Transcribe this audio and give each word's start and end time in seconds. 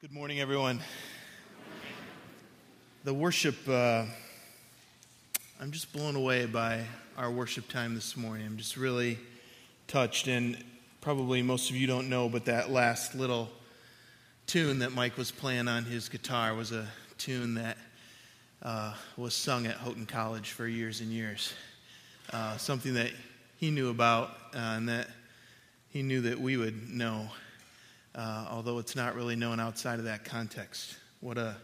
Good 0.00 0.12
morning, 0.12 0.38
everyone. 0.38 0.78
The 3.02 3.12
worship, 3.12 3.56
uh, 3.68 4.04
I'm 5.60 5.72
just 5.72 5.92
blown 5.92 6.14
away 6.14 6.46
by 6.46 6.84
our 7.16 7.32
worship 7.32 7.66
time 7.66 7.96
this 7.96 8.16
morning. 8.16 8.46
I'm 8.46 8.58
just 8.58 8.76
really 8.76 9.18
touched. 9.88 10.28
And 10.28 10.56
probably 11.00 11.42
most 11.42 11.70
of 11.70 11.74
you 11.74 11.88
don't 11.88 12.08
know, 12.08 12.28
but 12.28 12.44
that 12.44 12.70
last 12.70 13.16
little 13.16 13.50
tune 14.46 14.78
that 14.78 14.92
Mike 14.92 15.16
was 15.16 15.32
playing 15.32 15.66
on 15.66 15.84
his 15.84 16.08
guitar 16.08 16.54
was 16.54 16.70
a 16.70 16.86
tune 17.18 17.54
that 17.54 17.76
uh, 18.62 18.94
was 19.16 19.34
sung 19.34 19.66
at 19.66 19.78
Houghton 19.78 20.06
College 20.06 20.52
for 20.52 20.68
years 20.68 21.00
and 21.00 21.10
years. 21.10 21.54
Uh, 22.32 22.56
something 22.56 22.94
that 22.94 23.10
he 23.56 23.72
knew 23.72 23.90
about 23.90 24.28
uh, 24.54 24.58
and 24.76 24.88
that 24.88 25.08
he 25.88 26.04
knew 26.04 26.20
that 26.20 26.38
we 26.40 26.56
would 26.56 26.88
know 26.88 27.30
uh, 28.18 28.46
although 28.50 28.78
it's 28.78 28.96
not 28.96 29.14
really 29.14 29.36
known 29.36 29.60
outside 29.60 30.00
of 30.00 30.04
that 30.06 30.24
context. 30.24 30.96
What 31.20 31.38
a 31.38 31.54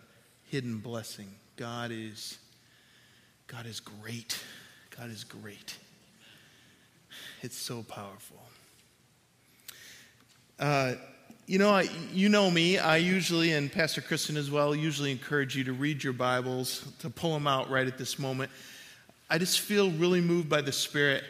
hidden 0.50 0.78
blessing. 0.78 1.28
God 1.56 1.90
is, 1.92 2.38
God 3.48 3.66
is 3.66 3.80
great. 3.80 4.40
God 4.96 5.10
is 5.10 5.24
great. 5.24 5.76
It's 7.42 7.56
so 7.56 7.82
powerful. 7.82 8.40
Uh, 10.60 10.94
you 11.46 11.58
know, 11.58 11.70
I, 11.70 11.88
you 12.12 12.28
know 12.28 12.50
me. 12.52 12.78
I 12.78 12.98
usually, 12.98 13.52
and 13.52 13.70
Pastor 13.70 14.00
Kristen 14.00 14.36
as 14.36 14.48
well, 14.48 14.76
usually 14.76 15.10
encourage 15.10 15.56
you 15.56 15.64
to 15.64 15.72
read 15.72 16.04
your 16.04 16.12
Bibles, 16.12 16.86
to 17.00 17.10
pull 17.10 17.34
them 17.34 17.48
out 17.48 17.68
right 17.68 17.86
at 17.86 17.98
this 17.98 18.16
moment. 18.16 18.50
I 19.28 19.38
just 19.38 19.58
feel 19.58 19.90
really 19.90 20.20
moved 20.20 20.48
by 20.48 20.60
the 20.60 20.72
Spirit 20.72 21.24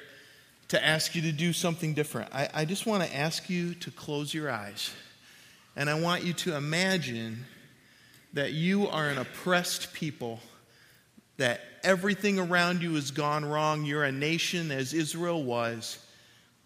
to 0.68 0.84
ask 0.84 1.14
you 1.14 1.22
to 1.22 1.32
do 1.32 1.54
something 1.54 1.94
different. 1.94 2.32
I, 2.34 2.48
I 2.52 2.64
just 2.66 2.84
want 2.84 3.02
to 3.02 3.16
ask 3.16 3.48
you 3.48 3.74
to 3.76 3.90
close 3.90 4.34
your 4.34 4.50
eyes. 4.50 4.90
And 5.76 5.90
I 5.90 5.98
want 5.98 6.24
you 6.24 6.32
to 6.34 6.56
imagine 6.56 7.44
that 8.32 8.52
you 8.52 8.88
are 8.88 9.08
an 9.08 9.18
oppressed 9.18 9.92
people, 9.92 10.40
that 11.36 11.60
everything 11.82 12.38
around 12.38 12.82
you 12.82 12.94
has 12.94 13.10
gone 13.10 13.44
wrong. 13.44 13.84
You're 13.84 14.04
a 14.04 14.12
nation, 14.12 14.70
as 14.70 14.92
Israel 14.92 15.42
was, 15.42 15.98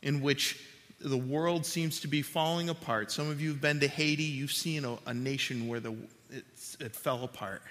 in 0.02 0.20
which 0.20 0.60
the 1.00 1.16
world 1.16 1.64
seems 1.64 2.00
to 2.00 2.08
be 2.08 2.22
falling 2.22 2.68
apart. 2.68 3.10
Some 3.10 3.30
of 3.30 3.40
you 3.40 3.50
have 3.50 3.60
been 3.60 3.80
to 3.80 3.88
Haiti, 3.88 4.24
you've 4.24 4.52
seen 4.52 4.84
a, 4.84 4.98
a 5.06 5.14
nation 5.14 5.68
where 5.68 5.80
the, 5.80 5.94
it 6.30 6.94
fell 6.94 7.24
apart. 7.24 7.62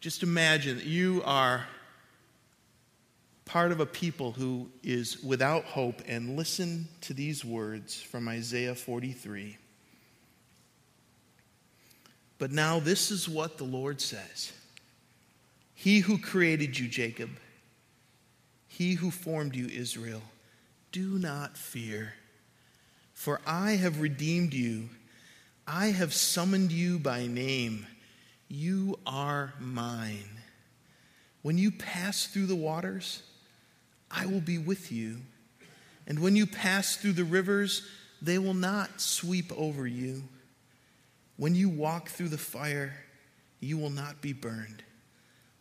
Just 0.00 0.22
imagine 0.22 0.78
that 0.78 0.86
you 0.86 1.22
are 1.24 1.66
part 3.50 3.72
of 3.72 3.80
a 3.80 3.86
people 3.86 4.30
who 4.30 4.70
is 4.84 5.20
without 5.24 5.64
hope 5.64 6.00
and 6.06 6.36
listen 6.36 6.86
to 7.00 7.12
these 7.12 7.44
words 7.44 8.00
from 8.00 8.28
Isaiah 8.28 8.76
43. 8.76 9.56
But 12.38 12.52
now 12.52 12.78
this 12.78 13.10
is 13.10 13.28
what 13.28 13.58
the 13.58 13.64
Lord 13.64 14.00
says 14.00 14.52
He 15.74 15.98
who 15.98 16.16
created 16.16 16.78
you, 16.78 16.86
Jacob, 16.86 17.28
he 18.68 18.94
who 18.94 19.10
formed 19.10 19.56
you, 19.56 19.66
Israel, 19.66 20.22
do 20.92 21.18
not 21.18 21.56
fear, 21.56 22.14
for 23.14 23.40
I 23.44 23.72
have 23.72 24.00
redeemed 24.00 24.54
you. 24.54 24.90
I 25.66 25.86
have 25.86 26.14
summoned 26.14 26.70
you 26.70 27.00
by 27.00 27.26
name. 27.26 27.84
You 28.46 29.00
are 29.08 29.54
mine. 29.58 30.38
When 31.42 31.58
you 31.58 31.72
pass 31.72 32.26
through 32.26 32.46
the 32.46 32.54
waters, 32.54 33.24
I 34.10 34.26
will 34.26 34.40
be 34.40 34.58
with 34.58 34.90
you. 34.90 35.18
And 36.06 36.18
when 36.18 36.34
you 36.34 36.46
pass 36.46 36.96
through 36.96 37.12
the 37.12 37.24
rivers, 37.24 37.86
they 38.20 38.38
will 38.38 38.54
not 38.54 39.00
sweep 39.00 39.52
over 39.56 39.86
you. 39.86 40.24
When 41.36 41.54
you 41.54 41.68
walk 41.68 42.08
through 42.08 42.28
the 42.28 42.38
fire, 42.38 42.92
you 43.60 43.78
will 43.78 43.90
not 43.90 44.20
be 44.20 44.32
burned. 44.32 44.82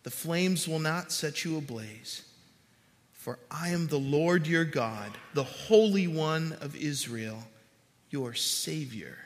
The 0.04 0.12
flames 0.12 0.68
will 0.68 0.80
not 0.80 1.12
set 1.12 1.46
you 1.46 1.58
ablaze. 1.58 2.24
For 3.14 3.38
I 3.52 3.70
am 3.70 3.88
the 3.88 4.00
Lord 4.00 4.48
your 4.48 4.66
God, 4.66 5.12
the 5.34 5.44
Holy 5.44 6.08
One 6.08 6.54
of 6.62 6.76
Israel, 6.76 7.44
your 8.10 8.34
Savior. 8.34 9.18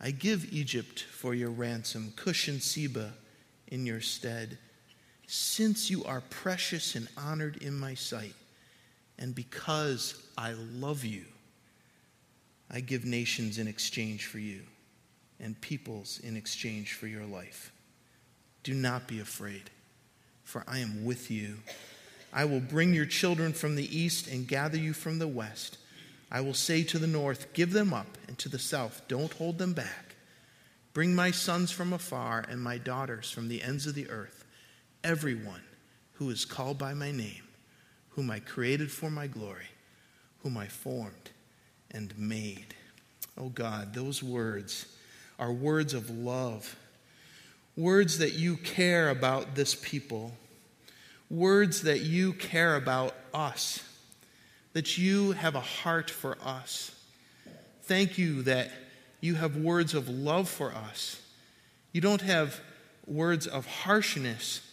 I 0.00 0.12
give 0.12 0.52
Egypt 0.52 1.00
for 1.02 1.34
your 1.34 1.50
ransom, 1.50 2.12
Cush 2.16 2.48
and 2.48 2.62
Seba 2.62 3.12
in 3.66 3.84
your 3.84 4.00
stead 4.00 4.58
since 5.30 5.90
you 5.90 6.04
are 6.04 6.22
precious 6.30 6.94
and 6.94 7.06
honored 7.18 7.58
in 7.58 7.78
my 7.78 7.92
sight, 7.92 8.34
and 9.18 9.34
because 9.34 10.20
I 10.38 10.54
love 10.54 11.04
you, 11.04 11.26
I 12.70 12.80
give 12.80 13.04
nations 13.04 13.58
in 13.58 13.68
exchange 13.68 14.24
for 14.24 14.38
you 14.38 14.62
and 15.38 15.60
peoples 15.60 16.18
in 16.24 16.34
exchange 16.34 16.94
for 16.94 17.06
your 17.06 17.26
life. 17.26 17.72
Do 18.62 18.72
not 18.72 19.06
be 19.06 19.20
afraid, 19.20 19.68
for 20.44 20.64
I 20.66 20.78
am 20.78 21.04
with 21.04 21.30
you. 21.30 21.58
I 22.32 22.46
will 22.46 22.60
bring 22.60 22.94
your 22.94 23.06
children 23.06 23.52
from 23.52 23.76
the 23.76 23.96
east 23.96 24.28
and 24.28 24.48
gather 24.48 24.78
you 24.78 24.94
from 24.94 25.18
the 25.18 25.28
west. 25.28 25.76
I 26.32 26.40
will 26.40 26.54
say 26.54 26.82
to 26.84 26.98
the 26.98 27.06
north, 27.06 27.52
Give 27.52 27.74
them 27.74 27.92
up, 27.92 28.16
and 28.28 28.38
to 28.38 28.48
the 28.48 28.58
south, 28.58 29.02
Don't 29.08 29.34
hold 29.34 29.58
them 29.58 29.74
back. 29.74 30.16
Bring 30.94 31.14
my 31.14 31.32
sons 31.32 31.70
from 31.70 31.92
afar 31.92 32.46
and 32.48 32.62
my 32.62 32.78
daughters 32.78 33.30
from 33.30 33.48
the 33.48 33.62
ends 33.62 33.86
of 33.86 33.94
the 33.94 34.08
earth 34.08 34.37
everyone 35.04 35.62
who 36.14 36.30
is 36.30 36.44
called 36.44 36.78
by 36.78 36.94
my 36.94 37.10
name, 37.10 37.42
whom 38.10 38.30
I 38.30 38.40
created 38.40 38.90
for 38.90 39.10
my 39.10 39.26
glory, 39.26 39.68
whom 40.42 40.56
I 40.56 40.66
formed 40.66 41.30
and 41.90 42.16
made. 42.18 42.74
Oh 43.36 43.48
God, 43.48 43.94
those 43.94 44.22
words 44.22 44.86
are 45.38 45.52
words 45.52 45.94
of 45.94 46.10
love, 46.10 46.76
words 47.76 48.18
that 48.18 48.34
you 48.34 48.56
care 48.56 49.10
about 49.10 49.54
this 49.54 49.74
people, 49.74 50.32
words 51.30 51.82
that 51.82 52.00
you 52.00 52.32
care 52.32 52.74
about 52.74 53.14
us, 53.32 53.82
that 54.72 54.98
you 54.98 55.32
have 55.32 55.54
a 55.54 55.60
heart 55.60 56.10
for 56.10 56.36
us. 56.44 56.94
Thank 57.82 58.18
you 58.18 58.42
that 58.42 58.70
you 59.20 59.36
have 59.36 59.56
words 59.56 59.94
of 59.94 60.08
love 60.08 60.48
for 60.48 60.72
us. 60.72 61.20
You 61.92 62.00
don't 62.00 62.22
have 62.22 62.60
words 63.06 63.46
of 63.46 63.66
harshness 63.66 64.67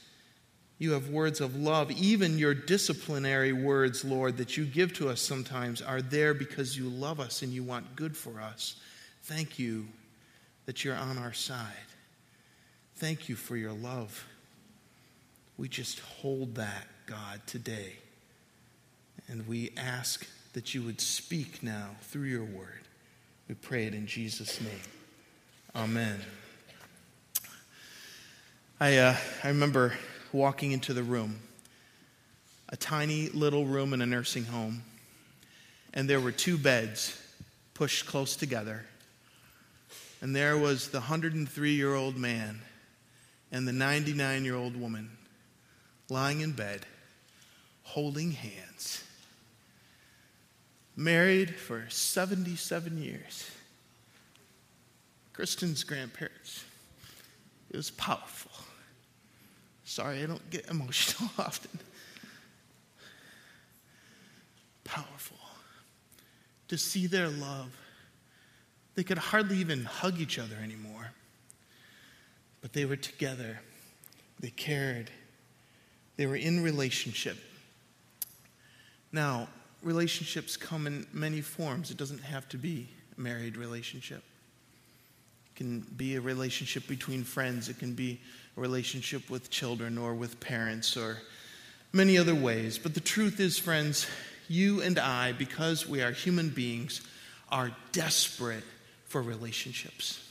you 0.77 0.91
have 0.91 1.09
words 1.09 1.39
of 1.39 1.55
love. 1.55 1.91
Even 1.91 2.37
your 2.37 2.53
disciplinary 2.53 3.53
words, 3.53 4.03
Lord, 4.03 4.37
that 4.37 4.57
you 4.57 4.65
give 4.65 4.93
to 4.95 5.09
us 5.09 5.21
sometimes 5.21 5.81
are 5.81 6.01
there 6.01 6.33
because 6.33 6.77
you 6.77 6.89
love 6.89 7.19
us 7.19 7.41
and 7.41 7.53
you 7.53 7.63
want 7.63 7.95
good 7.95 8.15
for 8.15 8.41
us. 8.41 8.75
Thank 9.23 9.57
you 9.57 9.87
that 10.65 10.83
you're 10.83 10.95
on 10.95 11.17
our 11.17 11.33
side. 11.33 11.67
Thank 12.97 13.29
you 13.29 13.35
for 13.35 13.55
your 13.55 13.71
love. 13.71 14.25
We 15.57 15.69
just 15.69 15.99
hold 15.99 16.55
that, 16.55 16.87
God, 17.05 17.41
today. 17.45 17.93
And 19.27 19.47
we 19.47 19.71
ask 19.77 20.27
that 20.53 20.73
you 20.73 20.81
would 20.83 20.99
speak 20.99 21.63
now 21.63 21.91
through 22.01 22.27
your 22.27 22.43
word. 22.43 22.81
We 23.47 23.55
pray 23.55 23.85
it 23.85 23.93
in 23.93 24.07
Jesus' 24.07 24.59
name. 24.59 24.71
Amen. 25.75 26.19
I, 28.79 28.97
uh, 28.97 29.15
I 29.43 29.47
remember 29.47 29.93
walking 30.35 30.71
into 30.71 30.93
the 30.93 31.03
room, 31.03 31.39
a 32.69 32.77
tiny 32.77 33.29
little 33.29 33.65
room 33.65 33.93
in 33.93 34.01
a 34.01 34.05
nursing 34.05 34.45
home, 34.45 34.83
and 35.93 36.09
there 36.09 36.19
were 36.19 36.31
two 36.31 36.57
beds 36.57 37.19
pushed 37.73 38.05
close 38.05 38.35
together. 38.35 38.85
And 40.21 40.35
there 40.35 40.57
was 40.57 40.89
the 40.89 40.99
103 40.99 41.71
year 41.71 41.93
old 41.93 42.17
man 42.17 42.61
and 43.51 43.67
the 43.67 43.73
99 43.73 44.43
year 44.43 44.55
old 44.55 44.75
woman 44.75 45.09
lying 46.09 46.41
in 46.41 46.51
bed, 46.51 46.85
holding 47.83 48.31
hands, 48.31 49.03
married 50.95 51.55
for 51.55 51.85
77 51.89 53.01
years. 53.01 53.49
Kristen's 55.33 55.83
grandparents. 55.83 56.63
It 57.69 57.75
was 57.75 57.91
powerful. 57.91 58.54
Sorry, 59.85 60.23
I 60.23 60.25
don't 60.25 60.49
get 60.49 60.67
emotional 60.67 61.29
often. 61.39 61.79
Powerful. 64.83 65.37
To 66.69 66.77
see 66.77 67.07
their 67.07 67.29
love. 67.29 67.75
They 68.95 69.03
could 69.03 69.17
hardly 69.17 69.57
even 69.57 69.83
hug 69.85 70.19
each 70.19 70.39
other 70.39 70.55
anymore. 70.61 71.11
But 72.61 72.73
they 72.73 72.85
were 72.85 72.95
together. 72.95 73.59
They 74.39 74.49
cared. 74.49 75.11
They 76.17 76.25
were 76.25 76.35
in 76.35 76.63
relationship. 76.63 77.37
Now, 79.11 79.47
relationships 79.83 80.57
come 80.57 80.87
in 80.87 81.05
many 81.13 81.41
forms. 81.41 81.91
It 81.91 81.97
doesn't 81.97 82.23
have 82.23 82.49
to 82.49 82.57
be 82.57 82.89
a 83.15 83.21
married 83.21 83.55
relationship. 83.55 84.23
It 85.55 85.59
can 85.59 85.79
be 85.95 86.15
a 86.15 86.21
relationship 86.21 86.85
between 86.85 87.23
friends. 87.23 87.69
It 87.69 87.79
can 87.79 87.93
be 87.93 88.19
a 88.57 88.59
relationship 88.59 89.29
with 89.29 89.49
children 89.49 89.97
or 89.97 90.13
with 90.13 90.41
parents 90.41 90.97
or 90.97 91.19
many 91.93 92.17
other 92.17 92.35
ways. 92.35 92.77
But 92.77 92.93
the 92.93 92.99
truth 92.99 93.39
is, 93.39 93.57
friends, 93.57 94.05
you 94.49 94.81
and 94.81 94.99
I, 94.99 95.31
because 95.31 95.87
we 95.87 96.01
are 96.01 96.11
human 96.11 96.49
beings, 96.49 97.01
are 97.49 97.71
desperate 97.93 98.65
for 99.05 99.21
relationships. 99.21 100.21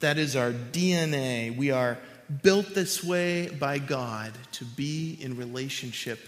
That 0.00 0.18
is 0.18 0.34
our 0.34 0.50
DNA. 0.50 1.56
We 1.56 1.70
are 1.70 1.96
built 2.42 2.74
this 2.74 3.04
way 3.04 3.48
by 3.48 3.78
God 3.78 4.32
to 4.52 4.64
be 4.64 5.16
in 5.20 5.36
relationship 5.36 6.18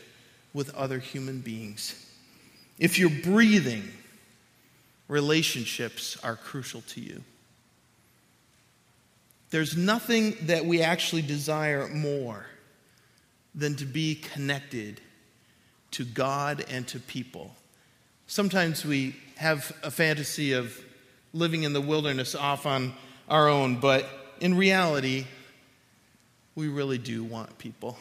with 0.55 0.73
other 0.76 1.00
human 1.00 1.41
beings. 1.41 2.06
If 2.79 3.00
you're 3.00 3.11
breathing, 3.11 3.82
relationships 5.09 6.17
are 6.23 6.37
crucial 6.37 6.82
to 6.82 7.00
you. 7.00 7.23
There's 9.50 9.76
nothing 9.76 10.37
that 10.43 10.66
we 10.66 10.82
actually 10.82 11.22
desire 11.22 11.88
more 11.88 12.46
than 13.54 13.76
to 13.76 13.84
be 13.84 14.16
connected 14.16 15.00
to 15.93 16.04
God 16.04 16.64
and 16.69 16.87
to 16.88 17.00
people. 17.00 17.54
Sometimes 18.26 18.84
we 18.84 19.16
have 19.37 19.72
a 19.82 19.90
fantasy 19.90 20.52
of 20.52 20.78
living 21.32 21.62
in 21.62 21.72
the 21.72 21.81
wilderness 21.81 22.34
off 22.34 22.66
on 22.66 22.93
our 23.28 23.48
own, 23.48 23.76
but 23.81 24.06
in 24.40 24.56
reality, 24.56 25.26
we 26.54 26.69
really 26.69 26.99
do 26.99 27.22
want 27.22 27.56
people. 27.58 27.99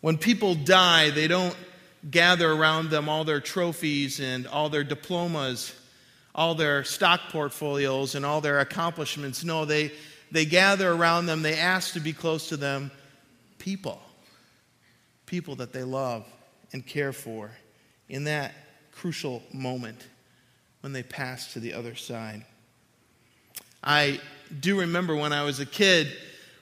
When 0.00 0.18
people 0.18 0.54
die, 0.54 1.10
they 1.10 1.28
don't 1.28 1.56
gather 2.10 2.50
around 2.50 2.90
them 2.90 3.08
all 3.08 3.24
their 3.24 3.40
trophies 3.40 4.20
and 4.20 4.46
all 4.46 4.68
their 4.68 4.84
diplomas, 4.84 5.74
all 6.34 6.54
their 6.54 6.84
stock 6.84 7.20
portfolios, 7.30 8.14
and 8.14 8.24
all 8.24 8.40
their 8.40 8.60
accomplishments. 8.60 9.44
No, 9.44 9.64
they, 9.64 9.92
they 10.34 10.44
gather 10.44 10.90
around 10.90 11.26
them, 11.26 11.42
they 11.42 11.56
ask 11.56 11.92
to 11.92 12.00
be 12.00 12.12
close 12.12 12.48
to 12.48 12.56
them 12.56 12.90
people, 13.58 14.02
people 15.26 15.54
that 15.54 15.72
they 15.72 15.84
love 15.84 16.26
and 16.72 16.84
care 16.84 17.12
for 17.12 17.52
in 18.08 18.24
that 18.24 18.52
crucial 18.90 19.44
moment 19.52 20.08
when 20.80 20.92
they 20.92 21.04
pass 21.04 21.52
to 21.52 21.60
the 21.60 21.72
other 21.72 21.94
side. 21.94 22.44
I 23.84 24.20
do 24.58 24.80
remember 24.80 25.14
when 25.14 25.32
I 25.32 25.44
was 25.44 25.60
a 25.60 25.66
kid 25.66 26.08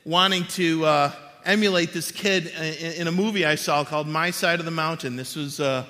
wanting 0.04 0.44
to 0.48 0.84
uh, 0.84 1.12
emulate 1.46 1.94
this 1.94 2.12
kid 2.12 2.48
in, 2.48 3.08
a 3.08 3.12
movie 3.12 3.46
I 3.46 3.54
saw 3.54 3.84
called 3.84 4.06
My 4.06 4.30
Side 4.32 4.58
of 4.58 4.66
the 4.66 4.70
Mountain. 4.70 5.16
This 5.16 5.34
was, 5.34 5.60
uh, 5.60 5.86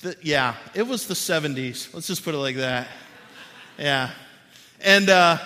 the, 0.00 0.16
yeah, 0.22 0.54
it 0.72 0.86
was 0.86 1.06
the 1.06 1.12
70s. 1.12 1.92
Let's 1.92 2.06
just 2.06 2.24
put 2.24 2.34
it 2.34 2.38
like 2.38 2.56
that. 2.56 2.88
Yeah. 3.78 4.10
And 4.80 5.10
uh, 5.10 5.36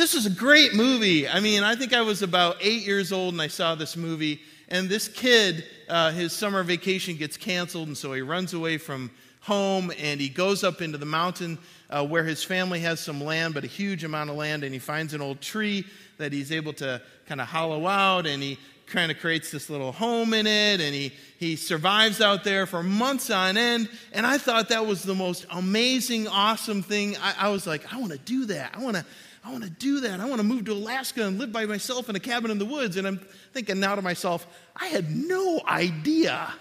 this 0.00 0.14
is 0.14 0.24
a 0.24 0.30
great 0.30 0.74
movie. 0.74 1.28
I 1.28 1.40
mean, 1.40 1.62
I 1.62 1.74
think 1.74 1.92
I 1.92 2.00
was 2.00 2.22
about 2.22 2.56
eight 2.62 2.86
years 2.86 3.12
old 3.12 3.34
and 3.34 3.42
I 3.42 3.48
saw 3.48 3.74
this 3.74 3.98
movie. 3.98 4.40
And 4.68 4.88
this 4.88 5.08
kid, 5.08 5.64
uh, 5.90 6.10
his 6.10 6.32
summer 6.32 6.62
vacation 6.62 7.16
gets 7.16 7.36
canceled, 7.36 7.88
and 7.88 7.98
so 7.98 8.14
he 8.14 8.22
runs 8.22 8.54
away 8.54 8.78
from 8.78 9.10
home 9.40 9.92
and 9.98 10.18
he 10.18 10.30
goes 10.30 10.64
up 10.64 10.80
into 10.80 10.96
the 10.96 11.04
mountain 11.04 11.58
uh, 11.90 12.06
where 12.06 12.24
his 12.24 12.42
family 12.42 12.80
has 12.80 12.98
some 12.98 13.22
land, 13.22 13.52
but 13.52 13.62
a 13.62 13.66
huge 13.66 14.02
amount 14.02 14.30
of 14.30 14.36
land, 14.36 14.64
and 14.64 14.72
he 14.72 14.78
finds 14.78 15.12
an 15.12 15.20
old 15.20 15.42
tree 15.42 15.84
that 16.16 16.32
he's 16.32 16.50
able 16.50 16.72
to 16.74 17.02
kind 17.26 17.40
of 17.42 17.48
hollow 17.48 17.86
out 17.86 18.26
and 18.26 18.42
he 18.42 18.58
kind 18.86 19.12
of 19.12 19.18
creates 19.18 19.50
this 19.50 19.68
little 19.68 19.92
home 19.92 20.32
in 20.32 20.46
it 20.46 20.80
and 20.80 20.94
he, 20.94 21.12
he 21.38 21.56
survives 21.56 22.20
out 22.20 22.42
there 22.42 22.66
for 22.66 22.82
months 22.82 23.30
on 23.30 23.56
end. 23.56 23.88
And 24.12 24.26
I 24.26 24.38
thought 24.38 24.70
that 24.70 24.86
was 24.86 25.02
the 25.02 25.14
most 25.14 25.46
amazing, 25.50 26.26
awesome 26.26 26.82
thing. 26.82 27.16
I, 27.18 27.34
I 27.38 27.48
was 27.50 27.66
like, 27.66 27.92
I 27.92 27.98
want 27.98 28.12
to 28.12 28.18
do 28.18 28.46
that. 28.46 28.74
I 28.74 28.80
want 28.80 28.96
to. 28.96 29.04
I 29.44 29.50
want 29.52 29.64
to 29.64 29.70
do 29.70 30.00
that. 30.00 30.20
I 30.20 30.26
want 30.26 30.38
to 30.38 30.46
move 30.46 30.66
to 30.66 30.72
Alaska 30.72 31.26
and 31.26 31.38
live 31.38 31.52
by 31.52 31.64
myself 31.64 32.08
in 32.08 32.16
a 32.16 32.20
cabin 32.20 32.50
in 32.50 32.58
the 32.58 32.66
woods. 32.66 32.96
And 32.96 33.06
I'm 33.06 33.20
thinking 33.52 33.80
now 33.80 33.94
to 33.94 34.02
myself, 34.02 34.46
I 34.76 34.86
had 34.86 35.10
no 35.10 35.60
idea. 35.66 36.52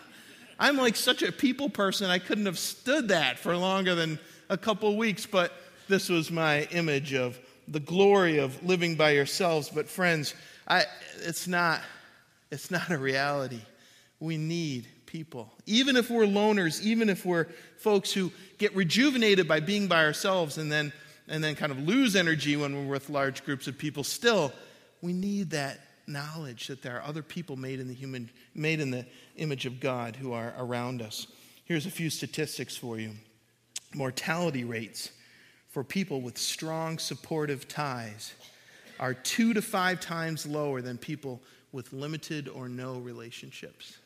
I'm 0.57 0.77
like 0.77 0.95
such 0.95 1.21
a 1.21 1.31
people 1.31 1.69
person, 1.69 2.09
I 2.09 2.19
couldn't 2.19 2.45
have 2.45 2.59
stood 2.59 3.09
that 3.09 3.39
for 3.39 3.55
longer 3.55 3.95
than 3.95 4.19
a 4.49 4.57
couple 4.57 4.95
weeks. 4.97 5.25
But 5.25 5.51
this 5.87 6.09
was 6.09 6.31
my 6.31 6.63
image 6.71 7.13
of 7.13 7.39
the 7.67 7.79
glory 7.79 8.39
of 8.39 8.63
living 8.63 8.95
by 8.95 9.11
yourselves. 9.11 9.69
But 9.69 9.89
friends, 9.89 10.33
I, 10.67 10.83
it's 11.21 11.47
not 11.47 11.81
it's 12.51 12.71
not 12.71 12.89
a 12.89 12.97
reality. 12.97 13.61
We 14.19 14.37
need 14.37 14.87
people. 15.05 15.53
Even 15.65 15.95
if 15.95 16.09
we're 16.09 16.25
loners, 16.25 16.81
even 16.81 17.09
if 17.09 17.25
we're 17.25 17.47
folks 17.77 18.11
who 18.11 18.31
get 18.57 18.75
rejuvenated 18.75 19.47
by 19.47 19.59
being 19.59 19.87
by 19.87 20.03
ourselves 20.03 20.57
and 20.57 20.71
then 20.71 20.91
and 21.29 21.43
then 21.43 21.55
kind 21.55 21.71
of 21.71 21.79
lose 21.79 22.15
energy 22.15 22.57
when 22.57 22.75
we're 22.75 22.91
with 22.91 23.09
large 23.09 23.45
groups 23.45 23.67
of 23.67 23.77
people, 23.77 24.03
still 24.03 24.51
we 25.01 25.13
need 25.13 25.51
that 25.51 25.79
knowledge 26.07 26.67
that 26.67 26.81
there 26.81 26.97
are 26.97 27.03
other 27.03 27.21
people 27.21 27.55
made 27.55 27.79
in 27.79 27.87
the 27.87 27.93
human 27.93 28.29
made 28.55 28.79
in 28.79 28.89
the 28.91 29.05
image 29.37 29.65
of 29.65 29.79
God 29.79 30.15
who 30.15 30.33
are 30.33 30.53
around 30.57 31.01
us. 31.01 31.27
Here's 31.65 31.85
a 31.85 31.91
few 31.91 32.09
statistics 32.09 32.75
for 32.75 32.99
you. 32.99 33.11
Mortality 33.93 34.63
rates 34.63 35.11
for 35.69 35.83
people 35.83 36.21
with 36.21 36.37
strong 36.37 36.97
supportive 36.97 37.67
ties 37.67 38.33
are 38.99 39.13
2 39.13 39.53
to 39.53 39.61
5 39.61 39.99
times 39.99 40.45
lower 40.47 40.81
than 40.81 40.97
people 40.97 41.41
with 41.71 41.93
limited 41.93 42.49
or 42.49 42.67
no 42.67 42.97
relationships. 42.97 43.97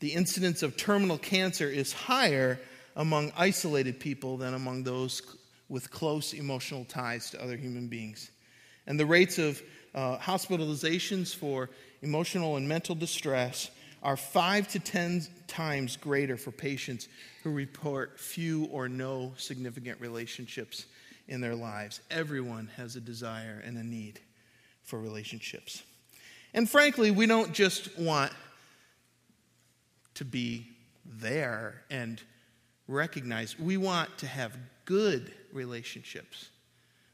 The 0.00 0.12
incidence 0.12 0.62
of 0.62 0.76
terminal 0.76 1.18
cancer 1.18 1.68
is 1.68 1.92
higher 1.92 2.60
among 2.94 3.32
isolated 3.36 3.98
people 4.00 4.36
than 4.36 4.54
among 4.54 4.82
those 4.82 5.22
with 5.70 5.90
close 5.90 6.34
emotional 6.34 6.84
ties 6.84 7.30
to 7.30 7.42
other 7.42 7.56
human 7.56 7.86
beings. 7.86 8.30
And 8.86 9.00
the 9.00 9.06
rates 9.06 9.38
of 9.38 9.62
uh, 9.94 10.18
hospitalizations 10.18 11.34
for 11.34 11.70
emotional 12.02 12.56
and 12.56 12.68
mental 12.68 12.94
distress 12.94 13.70
are 14.02 14.16
five 14.16 14.66
to 14.68 14.78
ten 14.78 15.22
times 15.46 15.96
greater 15.96 16.36
for 16.36 16.50
patients 16.50 17.08
who 17.42 17.50
report 17.50 18.18
few 18.18 18.64
or 18.66 18.88
no 18.88 19.32
significant 19.36 20.00
relationships 20.00 20.86
in 21.28 21.40
their 21.40 21.54
lives. 21.54 22.00
Everyone 22.10 22.68
has 22.76 22.96
a 22.96 23.00
desire 23.00 23.62
and 23.64 23.78
a 23.78 23.84
need 23.84 24.20
for 24.82 24.98
relationships. 24.98 25.82
And 26.52 26.68
frankly, 26.68 27.10
we 27.10 27.26
don't 27.26 27.52
just 27.52 27.96
want 27.98 28.32
to 30.14 30.24
be 30.24 30.66
there 31.04 31.82
and 31.90 32.20
recognize, 32.88 33.58
we 33.58 33.76
want 33.76 34.18
to 34.18 34.26
have 34.26 34.56
good 34.90 35.32
relationships. 35.52 36.48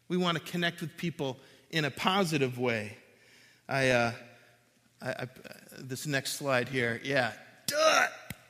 We 0.08 0.16
want 0.16 0.38
to 0.38 0.50
connect 0.50 0.80
with 0.80 0.96
people 0.96 1.36
in 1.70 1.84
a 1.84 1.90
positive 1.90 2.58
way. 2.58 2.96
I, 3.68 3.90
uh, 3.90 4.12
I, 5.02 5.08
I 5.10 5.26
this 5.76 6.06
next 6.06 6.36
slide 6.36 6.70
here, 6.70 7.02
yeah. 7.04 7.32
Duh! 7.66 8.06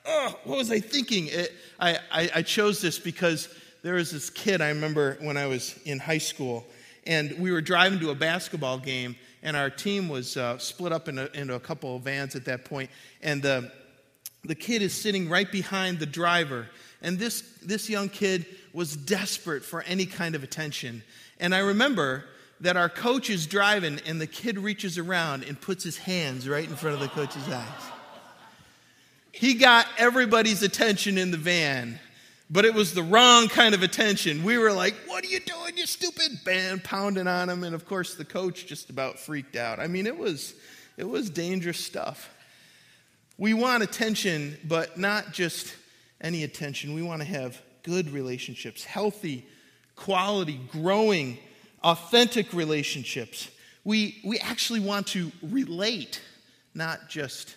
Oh, 0.06 0.38
what 0.44 0.58
was 0.58 0.70
I 0.70 0.78
thinking? 0.78 1.26
It, 1.26 1.52
I, 1.80 1.98
I, 2.12 2.30
I 2.36 2.42
chose 2.42 2.80
this 2.80 3.00
because 3.00 3.48
there 3.82 3.94
was 3.94 4.12
this 4.12 4.30
kid 4.30 4.60
I 4.60 4.68
remember 4.68 5.18
when 5.20 5.36
I 5.36 5.46
was 5.46 5.76
in 5.84 5.98
high 5.98 6.18
school, 6.18 6.64
and 7.04 7.36
we 7.36 7.50
were 7.50 7.60
driving 7.60 7.98
to 7.98 8.10
a 8.10 8.14
basketball 8.14 8.78
game, 8.78 9.16
and 9.42 9.56
our 9.56 9.70
team 9.70 10.08
was 10.08 10.36
uh, 10.36 10.56
split 10.58 10.92
up 10.92 11.08
into, 11.08 11.36
into, 11.36 11.54
a 11.54 11.60
couple 11.60 11.96
of 11.96 12.02
vans 12.02 12.36
at 12.36 12.44
that 12.44 12.64
point, 12.64 12.90
and 13.22 13.42
the, 13.42 13.72
the 14.44 14.54
kid 14.54 14.82
is 14.82 14.94
sitting 14.94 15.28
right 15.28 15.50
behind 15.50 15.98
the 15.98 16.06
driver. 16.06 16.68
And 17.02 17.18
this, 17.18 17.42
this 17.62 17.90
young 17.90 18.08
kid 18.08 18.46
was 18.76 18.94
desperate 18.94 19.64
for 19.64 19.82
any 19.82 20.06
kind 20.06 20.34
of 20.34 20.44
attention. 20.44 21.02
And 21.40 21.54
I 21.54 21.60
remember 21.60 22.24
that 22.60 22.76
our 22.76 22.88
coach 22.88 23.30
is 23.30 23.46
driving, 23.46 24.00
and 24.06 24.20
the 24.20 24.26
kid 24.26 24.58
reaches 24.58 24.98
around 24.98 25.44
and 25.44 25.60
puts 25.60 25.82
his 25.82 25.98
hands 25.98 26.48
right 26.48 26.68
in 26.68 26.76
front 26.76 26.94
of 26.94 27.00
the 27.00 27.08
coach's 27.08 27.48
eyes. 27.48 27.66
He 29.32 29.54
got 29.54 29.86
everybody's 29.98 30.62
attention 30.62 31.18
in 31.18 31.30
the 31.30 31.36
van 31.36 31.98
but 32.48 32.64
it 32.64 32.74
was 32.74 32.94
the 32.94 33.02
wrong 33.02 33.48
kind 33.48 33.74
of 33.74 33.82
attention. 33.82 34.44
We 34.44 34.56
were 34.58 34.72
like, 34.72 34.94
What 35.06 35.24
are 35.24 35.28
you 35.28 35.40
doing, 35.40 35.76
you 35.76 35.86
stupid? 35.86 36.44
Band 36.44 36.84
pounding 36.84 37.26
on 37.26 37.48
him. 37.48 37.64
And 37.64 37.74
of 37.74 37.86
course, 37.86 38.14
the 38.14 38.24
coach 38.24 38.66
just 38.66 38.90
about 38.90 39.18
freaked 39.18 39.56
out. 39.56 39.80
I 39.80 39.88
mean, 39.88 40.06
it 40.06 40.16
was, 40.16 40.54
it 40.96 41.08
was 41.08 41.28
dangerous 41.28 41.78
stuff. 41.78 42.30
We 43.38 43.52
want 43.52 43.82
attention, 43.82 44.56
but 44.64 44.96
not 44.96 45.32
just 45.32 45.74
any 46.20 46.44
attention. 46.44 46.94
We 46.94 47.02
want 47.02 47.20
to 47.20 47.26
have 47.26 47.60
good 47.86 48.10
relationships, 48.10 48.84
healthy, 48.84 49.46
quality, 49.94 50.60
growing, 50.70 51.38
authentic 51.82 52.52
relationships. 52.52 53.48
We, 53.84 54.20
we 54.24 54.38
actually 54.40 54.80
want 54.80 55.06
to 55.08 55.30
relate, 55.42 56.20
not 56.74 57.08
just 57.08 57.54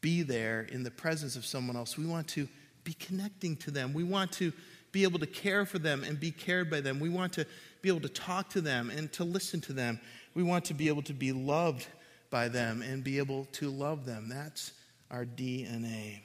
be 0.00 0.22
there 0.22 0.62
in 0.62 0.82
the 0.82 0.90
presence 0.90 1.36
of 1.36 1.44
someone 1.44 1.76
else. 1.76 1.98
We 1.98 2.06
want 2.06 2.26
to 2.28 2.48
be 2.82 2.94
connecting 2.94 3.56
to 3.56 3.70
them. 3.70 3.92
We 3.92 4.04
want 4.04 4.32
to 4.32 4.52
be 4.90 5.02
able 5.02 5.18
to 5.18 5.26
care 5.26 5.66
for 5.66 5.78
them 5.78 6.02
and 6.02 6.18
be 6.18 6.30
cared 6.30 6.70
by 6.70 6.80
them. 6.80 6.98
We 6.98 7.10
want 7.10 7.34
to 7.34 7.46
be 7.82 7.90
able 7.90 8.00
to 8.00 8.08
talk 8.08 8.48
to 8.50 8.62
them 8.62 8.90
and 8.90 9.12
to 9.12 9.24
listen 9.24 9.60
to 9.62 9.74
them. 9.74 10.00
We 10.34 10.42
want 10.42 10.64
to 10.66 10.74
be 10.74 10.88
able 10.88 11.02
to 11.02 11.12
be 11.12 11.32
loved 11.32 11.86
by 12.30 12.48
them 12.48 12.80
and 12.80 13.04
be 13.04 13.18
able 13.18 13.44
to 13.52 13.68
love 13.68 14.06
them. 14.06 14.28
That's 14.28 14.72
our 15.10 15.26
DNA. 15.26 16.20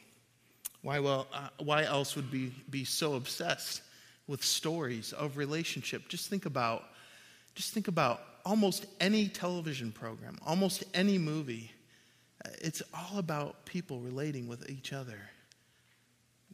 Why, 0.84 1.00
well, 1.00 1.28
uh, 1.34 1.48
why 1.60 1.86
else 1.86 2.16
would 2.16 2.32
we 2.32 2.52
be 2.70 2.84
so 2.84 3.16
obsessed 3.16 3.82
with 4.28 4.44
stories 4.44 5.14
of 5.14 5.38
relationship? 5.38 6.08
Just 6.10 6.30
think 6.30 6.46
about, 6.46 6.84
just 7.56 7.74
think 7.74 7.88
about 7.88 8.22
almost 8.46 8.86
any 9.00 9.30
television 9.30 9.92
program, 9.92 10.38
almost 10.46 10.84
any 10.94 11.18
movie. 11.18 11.72
Uh, 12.46 12.50
it's 12.62 12.84
all 12.94 13.18
about 13.18 13.66
people 13.66 14.00
relating 14.02 14.48
with 14.48 14.70
each 14.70 14.94
other 14.94 15.18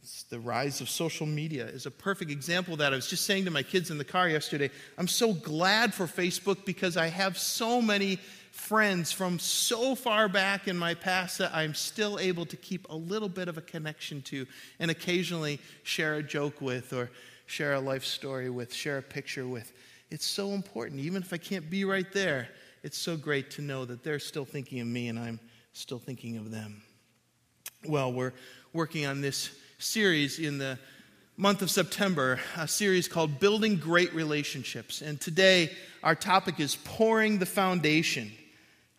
It's 0.02 0.22
the 0.24 0.40
rise 0.40 0.80
of 0.80 0.88
social 0.88 1.26
media 1.26 1.66
is 1.66 1.84
a 1.84 1.90
perfect 1.90 2.30
example 2.30 2.72
of 2.72 2.78
that. 2.78 2.92
I 2.92 2.96
was 2.96 3.08
just 3.08 3.26
saying 3.26 3.44
to 3.44 3.50
my 3.50 3.62
kids 3.62 3.90
in 3.90 3.98
the 3.98 4.04
car 4.04 4.28
yesterday, 4.28 4.70
I'm 4.96 5.08
so 5.08 5.34
glad 5.34 5.92
for 5.92 6.06
Facebook 6.06 6.64
because 6.64 6.96
I 6.96 7.08
have 7.08 7.36
so 7.36 7.82
many 7.82 8.18
friends 8.50 9.12
from 9.12 9.38
so 9.38 9.94
far 9.94 10.28
back 10.28 10.68
in 10.68 10.76
my 10.76 10.94
past 10.94 11.38
that 11.38 11.54
I'm 11.54 11.74
still 11.74 12.18
able 12.18 12.46
to 12.46 12.56
keep 12.56 12.88
a 12.90 12.96
little 12.96 13.28
bit 13.28 13.48
of 13.48 13.56
a 13.56 13.62
connection 13.62 14.22
to 14.22 14.46
and 14.78 14.90
occasionally 14.90 15.60
share 15.82 16.16
a 16.16 16.22
joke 16.22 16.60
with 16.60 16.92
or 16.92 17.10
share 17.46 17.74
a 17.74 17.80
life 17.80 18.04
story 18.04 18.50
with, 18.50 18.72
share 18.72 18.98
a 18.98 19.02
picture 19.02 19.46
with. 19.46 19.72
It's 20.10 20.26
so 20.26 20.50
important. 20.50 21.00
Even 21.00 21.22
if 21.22 21.32
I 21.32 21.36
can't 21.36 21.70
be 21.70 21.84
right 21.84 22.10
there, 22.12 22.48
it's 22.82 22.98
so 22.98 23.16
great 23.16 23.50
to 23.52 23.62
know 23.62 23.84
that 23.84 24.02
they're 24.02 24.18
still 24.18 24.44
thinking 24.44 24.80
of 24.80 24.86
me 24.86 25.08
and 25.08 25.18
I'm 25.18 25.40
still 25.72 25.98
thinking 25.98 26.36
of 26.36 26.50
them. 26.50 26.82
Well, 27.86 28.12
we're 28.12 28.32
working 28.72 29.06
on 29.06 29.20
this 29.20 29.50
series 29.78 30.38
in 30.38 30.58
the 30.58 30.78
month 31.36 31.62
of 31.62 31.70
September, 31.70 32.38
a 32.56 32.68
series 32.68 33.08
called 33.08 33.40
Building 33.40 33.76
Great 33.76 34.12
Relationships. 34.12 35.00
And 35.00 35.20
today, 35.20 35.70
our 36.02 36.14
topic 36.14 36.60
is 36.60 36.76
pouring 36.76 37.38
the 37.38 37.46
foundation 37.46 38.30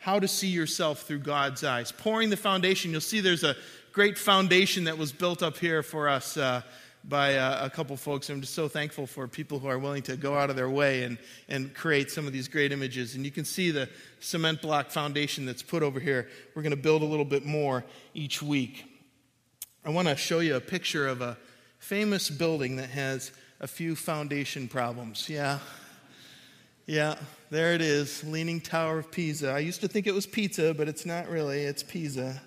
how 0.01 0.17
to 0.17 0.27
see 0.27 0.47
yourself 0.47 1.03
through 1.03 1.19
God's 1.19 1.63
eyes. 1.63 1.91
Pouring 1.91 2.31
the 2.31 2.37
foundation, 2.37 2.89
you'll 2.89 3.01
see 3.01 3.21
there's 3.21 3.43
a 3.43 3.55
great 3.91 4.17
foundation 4.17 4.85
that 4.85 4.97
was 4.97 5.11
built 5.11 5.43
up 5.43 5.57
here 5.57 5.83
for 5.83 6.09
us 6.09 6.37
uh, 6.37 6.63
by 7.03 7.35
uh, 7.35 7.63
a 7.63 7.69
couple 7.69 7.95
folks. 7.95 8.27
I'm 8.31 8.41
just 8.41 8.55
so 8.55 8.67
thankful 8.67 9.05
for 9.05 9.27
people 9.27 9.59
who 9.59 9.67
are 9.67 9.77
willing 9.77 10.01
to 10.03 10.17
go 10.17 10.35
out 10.35 10.49
of 10.49 10.55
their 10.55 10.71
way 10.71 11.03
and, 11.03 11.19
and 11.49 11.71
create 11.75 12.09
some 12.09 12.25
of 12.25 12.33
these 12.33 12.47
great 12.47 12.71
images. 12.71 13.13
And 13.13 13.23
you 13.23 13.29
can 13.29 13.45
see 13.45 13.69
the 13.69 13.87
cement 14.19 14.63
block 14.63 14.89
foundation 14.89 15.45
that's 15.45 15.61
put 15.61 15.83
over 15.83 15.99
here. 15.99 16.27
We're 16.55 16.63
going 16.63 16.71
to 16.71 16.81
build 16.81 17.03
a 17.03 17.05
little 17.05 17.23
bit 17.23 17.45
more 17.45 17.85
each 18.15 18.41
week. 18.41 18.83
I 19.85 19.91
want 19.91 20.07
to 20.07 20.15
show 20.15 20.39
you 20.39 20.55
a 20.55 20.61
picture 20.61 21.07
of 21.07 21.21
a 21.21 21.37
famous 21.77 22.27
building 22.27 22.77
that 22.77 22.89
has 22.89 23.31
a 23.59 23.67
few 23.67 23.95
foundation 23.95 24.67
problems. 24.67 25.29
Yeah. 25.29 25.59
Yeah, 26.87 27.15
there 27.51 27.73
it 27.73 27.81
is, 27.81 28.23
Leaning 28.23 28.61
Tower 28.61 28.99
of 28.99 29.11
Pisa. 29.11 29.51
I 29.51 29.59
used 29.59 29.81
to 29.81 29.89
think 29.89 30.07
it 30.07 30.13
was 30.13 30.25
pizza, 30.25 30.73
but 30.73 30.87
it's 30.87 31.05
not 31.05 31.27
really. 31.27 31.63
It's 31.63 31.83
Pisa 31.83 32.41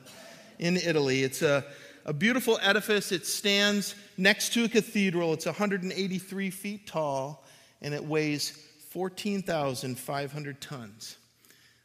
in 0.59 0.79
Italy. 0.79 1.23
It's 1.23 1.43
a, 1.43 1.63
a 2.07 2.15
beautiful 2.15 2.59
edifice. 2.63 3.13
It 3.13 3.27
stands 3.27 3.95
next 4.17 4.55
to 4.55 4.65
a 4.65 4.69
cathedral. 4.69 5.35
It's 5.35 5.45
183 5.45 6.49
feet 6.49 6.87
tall, 6.87 7.45
and 7.83 7.93
it 7.93 8.03
weighs 8.03 8.67
14,500 8.93 10.61
tons. 10.63 11.19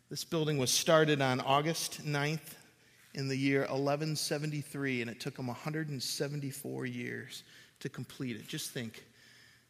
This 0.10 0.24
building 0.24 0.58
was 0.58 0.72
started 0.72 1.22
on 1.22 1.42
August 1.42 2.06
9th, 2.06 2.56
in 3.16 3.28
the 3.28 3.36
year 3.36 3.62
1173, 3.62 5.02
and 5.02 5.10
it 5.10 5.20
took 5.20 5.36
them 5.36 5.48
174 5.48 6.86
years 6.86 7.44
to 7.82 7.90
complete 7.90 8.38
it. 8.38 8.48
Just 8.48 8.72
think 8.72 9.04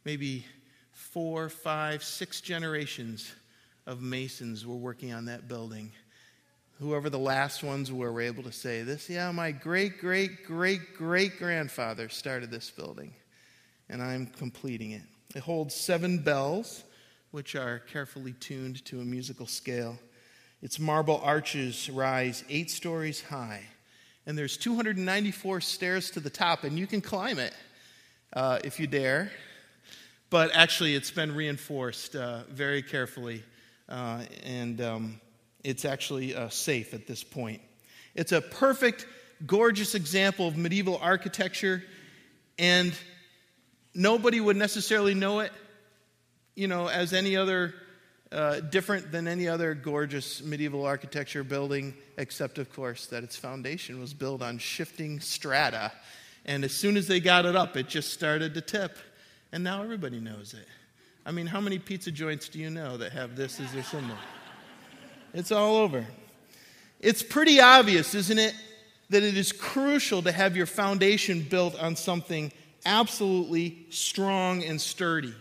maybe 0.06 0.46
four, 0.92 1.50
five, 1.50 2.04
six 2.04 2.42
generations 2.42 3.34
of 3.90 4.04
Masons 4.04 4.68
were 4.68 4.76
working 4.76 5.14
on 5.14 5.26
that 5.26 5.48
building. 5.48 5.92
Whoever 6.78 7.10
the 7.10 7.18
last 7.18 7.64
ones 7.64 7.92
were 7.92 8.14
were 8.14 8.22
able 8.22 8.44
to 8.44 8.52
say, 8.52 8.84
This, 8.84 9.10
yeah, 9.10 9.32
my 9.32 9.52
great, 9.52 9.98
great, 9.98 10.46
great, 10.46 10.94
great 10.96 11.40
grandfather 11.40 12.08
started 12.08 12.52
this 12.52 12.70
building, 12.70 13.16
and 13.90 14.00
I'm 14.00 14.28
completing 14.28 14.92
it. 14.92 15.02
It 15.34 15.42
holds 15.42 15.74
seven 15.74 16.20
bells, 16.20 16.84
which 17.32 17.56
are 17.56 17.80
carefully 17.80 18.34
tuned 18.34 18.86
to 18.86 19.02
a 19.02 19.04
musical 19.04 19.48
scale. 19.48 19.98
Its 20.62 20.78
marble 20.78 21.20
arches 21.24 21.90
rise 21.90 22.44
eight 22.48 22.70
stories 22.70 23.24
high, 23.24 23.64
and 24.28 24.38
there's 24.38 24.56
294 24.56 25.62
stairs 25.62 26.12
to 26.12 26.20
the 26.20 26.30
top, 26.30 26.64
and 26.64 26.78
you 26.78 26.86
can 26.86 27.02
climb 27.02 27.40
it 27.40 27.56
uh, 28.34 28.60
if 28.64 28.80
you 28.80 28.86
dare. 28.86 29.32
But 30.30 30.52
actually, 30.54 30.94
it's 30.94 31.10
been 31.10 31.34
reinforced 31.34 32.16
uh, 32.16 32.44
very 32.52 32.84
carefully, 32.84 33.44
uh, 33.90 34.22
and 34.44 34.80
um, 34.80 35.22
it's 35.64 35.84
actually 35.84 36.36
uh, 36.36 36.50
safe 36.50 36.94
at 36.94 37.08
this 37.08 37.24
point. 37.24 37.62
It's 38.16 38.32
a 38.32 38.42
perfect, 38.42 39.06
gorgeous 39.46 39.96
example 39.96 40.48
of 40.48 40.58
medieval 40.58 40.98
architecture, 41.02 41.84
and 42.58 42.94
nobody 43.94 44.40
would 44.40 44.58
necessarily 44.58 45.14
know 45.14 45.40
it, 45.40 45.52
you 46.56 46.68
know, 46.68 46.88
as 46.88 47.14
any 47.14 47.36
other 47.36 47.74
uh, 48.32 48.60
different 48.60 49.12
than 49.12 49.28
any 49.28 49.48
other 49.48 49.74
gorgeous 49.74 50.44
medieval 50.44 50.86
architecture 50.86 51.44
building, 51.44 51.96
except, 52.18 52.60
of 52.60 52.72
course, 52.72 53.08
that 53.08 53.24
its 53.24 53.36
foundation 53.36 54.00
was 54.00 54.14
built 54.14 54.42
on 54.42 54.60
shifting 54.60 55.20
strata. 55.20 55.92
And 56.46 56.64
as 56.64 56.72
soon 56.72 56.96
as 56.96 57.08
they 57.08 57.20
got 57.20 57.46
it 57.46 57.56
up, 57.56 57.76
it 57.76 57.88
just 57.88 58.14
started 58.14 58.54
to 58.54 58.62
tip. 58.62 58.98
And 59.52 59.64
now 59.64 59.82
everybody 59.82 60.20
knows 60.20 60.54
it. 60.54 60.68
I 61.30 61.32
mean, 61.32 61.46
how 61.46 61.62
many 61.62 61.78
pizza 61.78 62.10
joints 62.10 62.50
do 62.50 62.58
you 62.58 62.72
know 62.72 62.98
that 62.98 63.12
have 63.12 63.36
this 63.36 63.60
as 63.60 63.72
their 63.72 63.84
symbol? 63.84 64.16
It's 65.32 65.52
all 65.52 65.76
over. 65.76 66.04
It's 67.00 67.22
pretty 67.22 67.62
obvious, 67.62 68.16
isn't 68.16 68.40
it, 68.40 68.56
that 69.12 69.22
it 69.22 69.38
is 69.38 69.52
crucial 69.52 70.24
to 70.24 70.32
have 70.32 70.58
your 70.58 70.66
foundation 70.66 71.44
built 71.44 71.80
on 71.80 71.96
something 71.96 72.52
absolutely 72.84 73.86
strong 73.92 74.64
and 74.64 74.82
sturdy. 74.82 75.36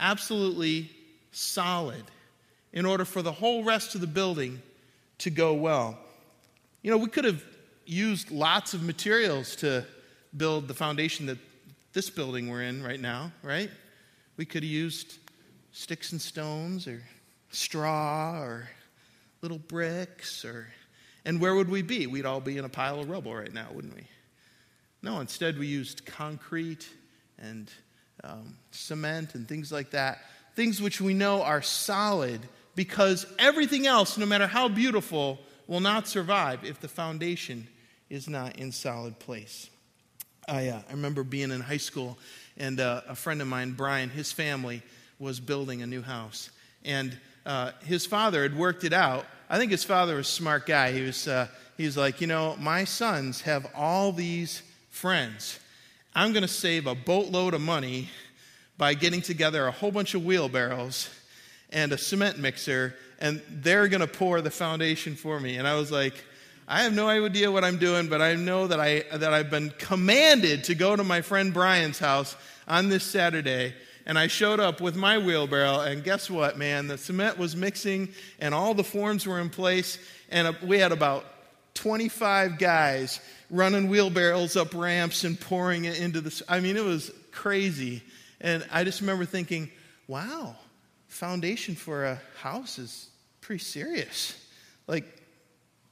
Absolutely 0.00 0.90
solid 1.30 2.02
in 2.72 2.84
order 2.84 3.04
for 3.04 3.22
the 3.22 3.30
whole 3.30 3.62
rest 3.62 3.94
of 3.94 4.00
the 4.00 4.08
building 4.08 4.60
to 5.18 5.30
go 5.30 5.54
well. 5.54 5.96
You 6.82 6.90
know, 6.90 6.98
we 6.98 7.10
could 7.10 7.26
have 7.26 7.44
used 7.86 8.32
lots 8.32 8.74
of 8.74 8.82
materials 8.82 9.54
to 9.56 9.86
build 10.36 10.66
the 10.66 10.74
foundation 10.74 11.26
that 11.26 11.38
this 11.92 12.10
building 12.10 12.48
we're 12.48 12.62
in 12.62 12.82
right 12.82 13.00
now, 13.00 13.30
right? 13.44 13.70
We 14.36 14.44
could 14.44 14.62
have 14.62 14.70
used 14.70 15.18
sticks 15.72 16.12
and 16.12 16.20
stones 16.20 16.86
or 16.86 17.02
straw 17.50 18.40
or 18.40 18.68
little 19.42 19.58
bricks 19.58 20.44
or 20.44 20.68
and 21.26 21.40
where 21.40 21.54
would 21.54 21.70
we 21.70 21.80
be? 21.80 22.06
We'd 22.06 22.26
all 22.26 22.40
be 22.40 22.58
in 22.58 22.66
a 22.66 22.68
pile 22.68 23.00
of 23.00 23.08
rubble 23.08 23.34
right 23.34 23.52
now, 23.52 23.68
wouldn't 23.72 23.94
we? 23.94 24.06
No, 25.02 25.20
instead 25.20 25.58
we 25.58 25.66
used 25.66 26.04
concrete 26.04 26.86
and 27.38 27.70
um, 28.22 28.56
cement 28.72 29.34
and 29.34 29.48
things 29.48 29.72
like 29.72 29.90
that 29.92 30.18
things 30.54 30.80
which 30.80 31.00
we 31.00 31.14
know 31.14 31.42
are 31.42 31.62
solid, 31.62 32.40
because 32.74 33.26
everything 33.38 33.86
else, 33.86 34.16
no 34.16 34.26
matter 34.26 34.46
how 34.46 34.68
beautiful, 34.68 35.40
will 35.66 35.80
not 35.80 36.06
survive 36.06 36.64
if 36.64 36.80
the 36.80 36.88
foundation 36.88 37.66
is 38.10 38.28
not 38.28 38.56
in 38.56 38.70
solid 38.72 39.18
place. 39.18 39.70
I, 40.46 40.68
uh, 40.68 40.82
I 40.88 40.92
remember 40.92 41.22
being 41.24 41.50
in 41.50 41.60
high 41.60 41.78
school, 41.78 42.18
and 42.56 42.80
uh, 42.80 43.02
a 43.08 43.14
friend 43.14 43.42
of 43.42 43.48
mine, 43.48 43.72
Brian, 43.72 44.10
his 44.10 44.32
family 44.32 44.82
was 45.18 45.40
building 45.40 45.82
a 45.82 45.86
new 45.86 46.02
house. 46.02 46.50
And 46.84 47.16
uh, 47.46 47.72
his 47.84 48.06
father 48.06 48.42
had 48.42 48.56
worked 48.56 48.84
it 48.84 48.92
out. 48.92 49.26
I 49.50 49.58
think 49.58 49.70
his 49.70 49.84
father 49.84 50.16
was 50.16 50.28
a 50.28 50.32
smart 50.32 50.66
guy. 50.66 50.92
He 50.92 51.02
was, 51.02 51.28
uh, 51.28 51.48
he 51.76 51.84
was 51.84 51.96
like, 51.96 52.20
you 52.20 52.26
know, 52.26 52.56
my 52.58 52.84
sons 52.84 53.42
have 53.42 53.66
all 53.74 54.12
these 54.12 54.62
friends. 54.90 55.58
I'm 56.14 56.32
going 56.32 56.42
to 56.42 56.48
save 56.48 56.86
a 56.86 56.94
boatload 56.94 57.54
of 57.54 57.60
money 57.60 58.08
by 58.78 58.94
getting 58.94 59.20
together 59.20 59.66
a 59.66 59.70
whole 59.70 59.90
bunch 59.90 60.14
of 60.14 60.24
wheelbarrows 60.24 61.10
and 61.70 61.92
a 61.92 61.98
cement 61.98 62.38
mixer, 62.38 62.94
and 63.20 63.42
they're 63.48 63.88
going 63.88 64.00
to 64.00 64.06
pour 64.06 64.40
the 64.40 64.50
foundation 64.50 65.16
for 65.16 65.40
me. 65.40 65.56
And 65.56 65.66
I 65.66 65.74
was 65.74 65.90
like, 65.90 66.14
I 66.66 66.82
have 66.82 66.94
no 66.94 67.08
idea 67.08 67.52
what 67.52 67.62
I'm 67.62 67.76
doing, 67.76 68.08
but 68.08 68.22
I 68.22 68.34
know 68.36 68.66
that, 68.66 68.80
I, 68.80 69.04
that 69.12 69.34
I've 69.34 69.50
been 69.50 69.70
commanded 69.76 70.64
to 70.64 70.74
go 70.74 70.96
to 70.96 71.04
my 71.04 71.20
friend 71.20 71.52
Brian's 71.52 71.98
house 71.98 72.34
on 72.66 72.88
this 72.88 73.04
Saturday. 73.04 73.74
And 74.06 74.18
I 74.18 74.28
showed 74.28 74.60
up 74.60 74.80
with 74.80 74.96
my 74.96 75.18
wheelbarrow, 75.18 75.80
and 75.80 76.02
guess 76.02 76.30
what, 76.30 76.56
man? 76.56 76.86
The 76.86 76.96
cement 76.96 77.38
was 77.38 77.54
mixing, 77.54 78.10
and 78.38 78.54
all 78.54 78.74
the 78.74 78.84
forms 78.84 79.26
were 79.26 79.40
in 79.40 79.50
place, 79.50 79.98
and 80.30 80.48
uh, 80.48 80.52
we 80.62 80.78
had 80.78 80.92
about 80.92 81.24
25 81.74 82.58
guys 82.58 83.20
running 83.50 83.88
wheelbarrows 83.88 84.56
up 84.56 84.74
ramps 84.74 85.24
and 85.24 85.38
pouring 85.38 85.84
it 85.86 85.98
into 85.98 86.20
the. 86.20 86.42
I 86.48 86.60
mean, 86.60 86.76
it 86.76 86.84
was 86.84 87.12
crazy. 87.32 88.02
And 88.40 88.66
I 88.70 88.84
just 88.84 89.00
remember 89.00 89.24
thinking, 89.24 89.70
wow, 90.06 90.54
foundation 91.08 91.74
for 91.74 92.04
a 92.04 92.20
house 92.40 92.78
is 92.78 93.08
pretty 93.40 93.64
serious. 93.64 94.38
Like, 94.86 95.23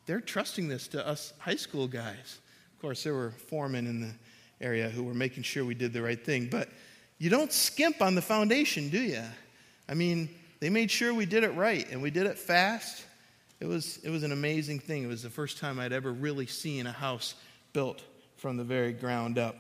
they're 0.07 0.21
trusting 0.21 0.69
this 0.69 0.89
to 0.89 1.07
us 1.07 1.33
high 1.39 1.57
school 1.57 1.87
guys. 1.87 2.41
Of 2.75 2.81
course, 2.81 3.05
there 3.05 3.15
were 3.15 3.31
foremen 3.31 3.87
in 3.87 4.01
the 4.01 4.13
area 4.61 4.89
who 4.89 5.05
were 5.05 5.15
making 5.15 5.43
sure 5.43 5.65
we 5.65 5.75
did 5.75 5.93
the 5.93 6.03
right 6.03 6.23
thing, 6.23 6.49
but 6.51 6.69
you 7.19 7.31
don't 7.31 7.53
skimp 7.53 8.03
on 8.03 8.15
the 8.15 8.23
foundation, 8.23 8.89
do 8.89 9.01
you? 9.01 9.23
I 9.89 9.95
mean, 9.95 10.29
they 10.61 10.71
made 10.71 10.91
sure 10.91 11.15
we 11.15 11.27
did 11.27 11.45
it 11.45 11.55
right 11.55 11.89
and 11.91 12.03
we 12.03 12.11
did 12.11 12.27
it 12.27 12.39
fast. 12.39 13.05
It 13.61 13.67
was, 13.67 13.99
it 13.99 14.11
was 14.11 14.23
an 14.23 14.33
amazing 14.33 14.81
thing. 14.81 15.05
It 15.05 15.09
was 15.09 15.23
the 15.23 15.31
first 15.31 15.59
time 15.59 15.79
I'd 15.79 15.93
ever 15.93 16.13
really 16.13 16.47
seen 16.47 16.87
a 16.87 16.93
house 16.93 17.35
built 17.73 18.03
from 18.37 18.57
the 18.57 18.65
very 18.65 18.93
ground 18.93 19.39
up. 19.39 19.57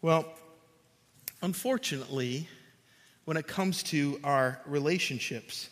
Well, 0.00 0.26
Unfortunately, 1.42 2.48
when 3.24 3.36
it 3.36 3.48
comes 3.48 3.82
to 3.82 4.20
our 4.22 4.60
relationships, 4.64 5.70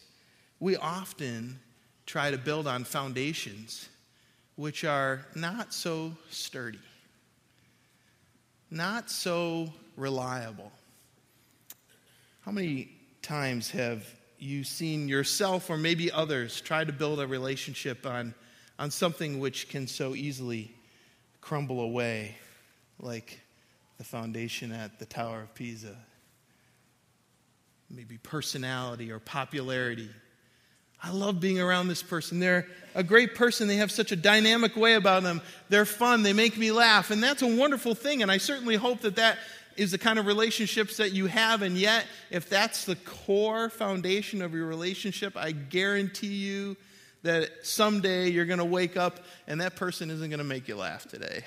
we 0.58 0.76
often 0.76 1.60
try 2.10 2.28
to 2.28 2.38
build 2.38 2.66
on 2.66 2.82
foundations 2.82 3.88
which 4.56 4.82
are 4.82 5.24
not 5.36 5.72
so 5.72 6.12
sturdy. 6.28 6.80
not 8.68 9.08
so 9.08 9.72
reliable. 9.96 10.72
How 12.40 12.50
many 12.50 12.90
times 13.22 13.70
have 13.70 14.04
you 14.40 14.64
seen 14.64 15.08
yourself 15.08 15.70
or 15.70 15.76
maybe 15.76 16.10
others 16.10 16.60
try 16.60 16.82
to 16.82 16.92
build 16.92 17.20
a 17.20 17.28
relationship 17.28 18.04
on, 18.04 18.34
on 18.76 18.90
something 18.90 19.38
which 19.38 19.68
can 19.68 19.86
so 19.86 20.16
easily 20.16 20.74
crumble 21.40 21.80
away, 21.80 22.34
like 22.98 23.38
the 23.98 24.04
foundation 24.04 24.72
at 24.72 24.98
the 24.98 25.06
Tower 25.06 25.42
of 25.42 25.54
Pisa? 25.54 25.94
Maybe 27.88 28.18
personality 28.18 29.12
or 29.12 29.20
popularity. 29.20 30.10
I 31.02 31.10
love 31.10 31.40
being 31.40 31.60
around 31.60 31.88
this 31.88 32.02
person. 32.02 32.40
They're 32.40 32.66
a 32.94 33.02
great 33.02 33.34
person. 33.34 33.68
They 33.68 33.76
have 33.76 33.90
such 33.90 34.12
a 34.12 34.16
dynamic 34.16 34.76
way 34.76 34.94
about 34.94 35.22
them. 35.22 35.40
They're 35.68 35.86
fun. 35.86 36.22
They 36.22 36.32
make 36.32 36.58
me 36.58 36.72
laugh. 36.72 37.10
And 37.10 37.22
that's 37.22 37.42
a 37.42 37.46
wonderful 37.46 37.94
thing. 37.94 38.22
And 38.22 38.30
I 38.30 38.38
certainly 38.38 38.76
hope 38.76 39.00
that 39.00 39.16
that 39.16 39.38
is 39.76 39.92
the 39.92 39.98
kind 39.98 40.18
of 40.18 40.26
relationships 40.26 40.98
that 40.98 41.12
you 41.12 41.26
have. 41.26 41.62
And 41.62 41.76
yet, 41.78 42.04
if 42.30 42.48
that's 42.50 42.84
the 42.84 42.96
core 42.96 43.70
foundation 43.70 44.42
of 44.42 44.52
your 44.52 44.66
relationship, 44.66 45.36
I 45.36 45.52
guarantee 45.52 46.34
you 46.34 46.76
that 47.22 47.50
someday 47.62 48.28
you're 48.28 48.46
going 48.46 48.58
to 48.58 48.64
wake 48.64 48.96
up 48.96 49.20
and 49.46 49.60
that 49.60 49.76
person 49.76 50.10
isn't 50.10 50.28
going 50.28 50.38
to 50.38 50.44
make 50.44 50.68
you 50.68 50.76
laugh 50.76 51.06
today. 51.06 51.44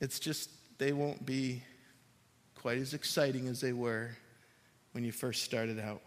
It's 0.00 0.18
just, 0.18 0.50
they 0.78 0.92
won't 0.92 1.24
be 1.24 1.62
quite 2.54 2.78
as 2.78 2.94
exciting 2.94 3.48
as 3.48 3.60
they 3.60 3.72
were 3.72 4.10
when 4.92 5.04
you 5.04 5.12
first 5.12 5.42
started 5.42 5.78
out. 5.78 6.00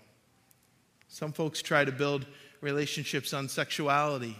Some 1.09 1.33
folks 1.33 1.61
try 1.61 1.83
to 1.83 1.91
build 1.91 2.25
relationships 2.61 3.33
on 3.33 3.49
sexuality. 3.49 4.37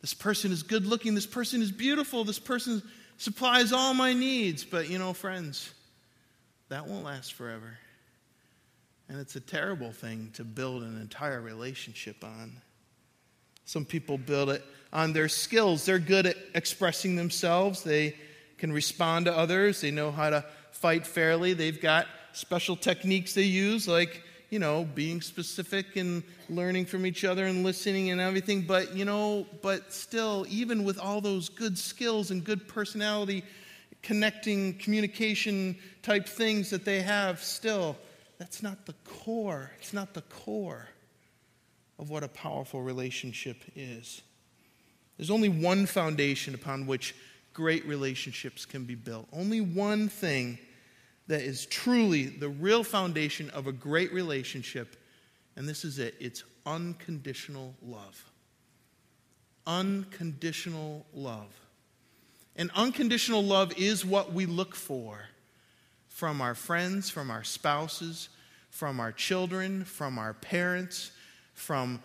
This 0.00 0.14
person 0.14 0.52
is 0.52 0.62
good 0.62 0.86
looking. 0.86 1.14
This 1.14 1.26
person 1.26 1.62
is 1.62 1.70
beautiful. 1.70 2.24
This 2.24 2.38
person 2.38 2.82
supplies 3.16 3.72
all 3.72 3.94
my 3.94 4.12
needs. 4.12 4.64
But, 4.64 4.88
you 4.88 4.98
know, 4.98 5.12
friends, 5.12 5.72
that 6.68 6.86
won't 6.86 7.04
last 7.04 7.34
forever. 7.34 7.78
And 9.08 9.18
it's 9.18 9.36
a 9.36 9.40
terrible 9.40 9.92
thing 9.92 10.30
to 10.34 10.44
build 10.44 10.82
an 10.82 11.00
entire 11.00 11.40
relationship 11.40 12.22
on. 12.24 12.52
Some 13.64 13.84
people 13.84 14.18
build 14.18 14.50
it 14.50 14.64
on 14.92 15.12
their 15.12 15.28
skills. 15.28 15.84
They're 15.84 15.98
good 15.98 16.26
at 16.26 16.36
expressing 16.54 17.16
themselves, 17.16 17.84
they 17.84 18.16
can 18.58 18.72
respond 18.72 19.26
to 19.26 19.36
others, 19.36 19.80
they 19.80 19.90
know 19.90 20.10
how 20.10 20.30
to 20.30 20.44
fight 20.72 21.06
fairly. 21.06 21.54
They've 21.54 21.80
got 21.80 22.06
special 22.32 22.76
techniques 22.76 23.34
they 23.34 23.42
use, 23.42 23.86
like 23.88 24.22
you 24.50 24.58
know, 24.58 24.84
being 24.94 25.20
specific 25.20 25.96
and 25.96 26.22
learning 26.48 26.84
from 26.84 27.06
each 27.06 27.24
other 27.24 27.46
and 27.46 27.64
listening 27.64 28.10
and 28.10 28.20
everything. 28.20 28.62
But, 28.62 28.94
you 28.94 29.04
know, 29.04 29.46
but 29.62 29.92
still, 29.92 30.44
even 30.48 30.84
with 30.84 30.98
all 30.98 31.20
those 31.20 31.48
good 31.48 31.78
skills 31.78 32.30
and 32.32 32.44
good 32.44 32.68
personality, 32.68 33.44
connecting, 34.02 34.76
communication 34.78 35.76
type 36.02 36.28
things 36.28 36.68
that 36.70 36.84
they 36.84 37.00
have, 37.00 37.42
still, 37.42 37.96
that's 38.38 38.62
not 38.62 38.86
the 38.86 38.94
core. 39.04 39.70
It's 39.78 39.92
not 39.92 40.14
the 40.14 40.22
core 40.22 40.88
of 41.98 42.10
what 42.10 42.24
a 42.24 42.28
powerful 42.28 42.82
relationship 42.82 43.58
is. 43.76 44.22
There's 45.16 45.30
only 45.30 45.50
one 45.50 45.86
foundation 45.86 46.54
upon 46.54 46.86
which 46.86 47.14
great 47.52 47.86
relationships 47.86 48.64
can 48.64 48.84
be 48.84 48.94
built. 48.94 49.28
Only 49.32 49.60
one 49.60 50.08
thing 50.08 50.58
that 51.30 51.42
is 51.42 51.64
truly 51.66 52.24
the 52.24 52.48
real 52.48 52.82
foundation 52.82 53.50
of 53.50 53.68
a 53.68 53.72
great 53.72 54.12
relationship. 54.12 54.96
And 55.54 55.68
this 55.68 55.84
is 55.84 56.00
it 56.00 56.16
it's 56.18 56.42
unconditional 56.66 57.72
love. 57.86 58.24
Unconditional 59.64 61.06
love. 61.14 61.46
And 62.56 62.68
unconditional 62.74 63.44
love 63.44 63.72
is 63.78 64.04
what 64.04 64.32
we 64.32 64.44
look 64.44 64.74
for 64.74 65.20
from 66.08 66.40
our 66.40 66.56
friends, 66.56 67.10
from 67.10 67.30
our 67.30 67.44
spouses, 67.44 68.28
from 68.68 68.98
our 68.98 69.12
children, 69.12 69.84
from 69.84 70.18
our 70.18 70.34
parents, 70.34 71.12
from 71.54 72.02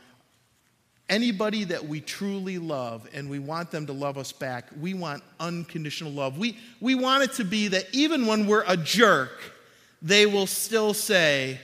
anybody 1.10 1.64
that 1.66 1.86
we 1.86 2.02
truly 2.02 2.58
love 2.58 3.08
and 3.14 3.30
we 3.30 3.40
want 3.40 3.72
them 3.72 3.86
to 3.88 3.94
love 3.94 4.18
us 4.18 4.32
back, 4.32 4.66
we 4.80 4.94
want 4.94 5.24
unconditional 5.40 6.12
love. 6.12 6.38
We, 6.38 6.58
we 6.80 6.96
want 6.96 7.24
it 7.24 7.34
to 7.34 7.44
be 7.44 7.68
that 7.70 7.86
even 7.94 8.26
when 8.26 8.48
we're 8.48 8.64
a 8.68 8.78
jerk, 8.78 9.32
they 10.02 10.26
will 10.26 10.48
still 10.48 10.94
say, 10.94 11.60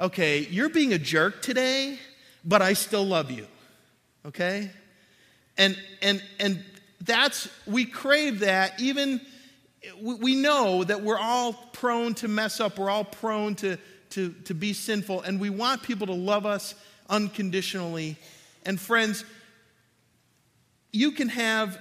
okay, 0.00 0.46
you're 0.50 0.68
being 0.68 0.92
a 0.92 0.98
jerk 0.98 1.42
today, 1.42 1.98
but 2.44 2.62
I 2.62 2.72
still 2.72 3.04
love 3.04 3.30
you. 3.30 3.46
Okay? 4.24 4.70
And, 5.56 5.76
and, 6.02 6.22
and 6.38 6.64
that's, 7.00 7.48
we 7.66 7.84
crave 7.84 8.40
that 8.40 8.80
even, 8.80 9.20
we 10.00 10.34
know 10.34 10.84
that 10.84 11.02
we're 11.02 11.18
all 11.18 11.52
prone 11.72 12.14
to 12.14 12.28
mess 12.28 12.60
up, 12.60 12.78
we're 12.78 12.90
all 12.90 13.04
prone 13.04 13.54
to, 13.56 13.76
to, 14.10 14.32
to 14.44 14.54
be 14.54 14.72
sinful, 14.72 15.22
and 15.22 15.40
we 15.40 15.50
want 15.50 15.82
people 15.82 16.06
to 16.06 16.14
love 16.14 16.46
us 16.46 16.74
unconditionally 17.10 18.16
and 18.68 18.78
friends, 18.78 19.24
you 20.92 21.12
can 21.12 21.30
have 21.30 21.80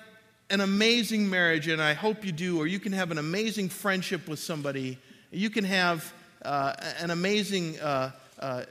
an 0.49 0.61
amazing 0.61 1.29
marriage, 1.29 1.67
and 1.67 1.81
I 1.81 1.93
hope 1.93 2.23
you 2.23 2.31
do, 2.31 2.59
or 2.59 2.65
you 2.65 2.79
can 2.79 2.93
have 2.93 3.11
an 3.11 3.17
amazing 3.17 3.67
friendship 3.67 4.25
with 4.29 4.39
somebody. 4.39 4.97
You 5.29 5.49
can 5.49 5.65
have 5.65 6.13
uh, 6.45 6.75
an 6.99 7.11
amazing 7.11 7.77
uh, 7.81 8.11
uh, 8.39 8.63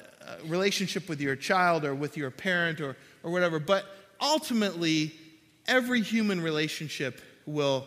relationship 0.47 1.11
with 1.11 1.21
your 1.21 1.37
child 1.37 1.85
or 1.85 1.95
with 1.95 2.17
your 2.17 2.31
parent 2.31 2.81
or, 2.81 2.97
or 3.23 3.31
whatever. 3.31 3.59
But 3.59 3.85
ultimately, 4.19 5.13
every 5.69 6.01
human 6.01 6.41
relationship 6.41 7.21
will, 7.45 7.87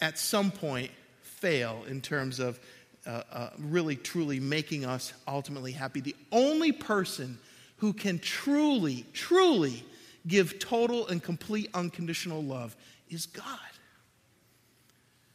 at 0.00 0.16
some 0.16 0.52
point, 0.52 0.92
fail 1.22 1.82
in 1.88 2.00
terms 2.00 2.38
of 2.38 2.60
uh, 3.04 3.22
uh, 3.32 3.50
really, 3.58 3.96
truly 3.96 4.38
making 4.38 4.84
us 4.84 5.12
ultimately 5.26 5.72
happy. 5.72 5.98
The 5.98 6.14
only 6.30 6.70
person 6.70 7.40
who 7.78 7.92
can 7.92 8.18
truly, 8.18 9.04
truly 9.12 9.84
give 10.26 10.58
total 10.58 11.06
and 11.08 11.22
complete 11.22 11.70
unconditional 11.74 12.42
love 12.42 12.76
is 13.08 13.26
God. 13.26 13.44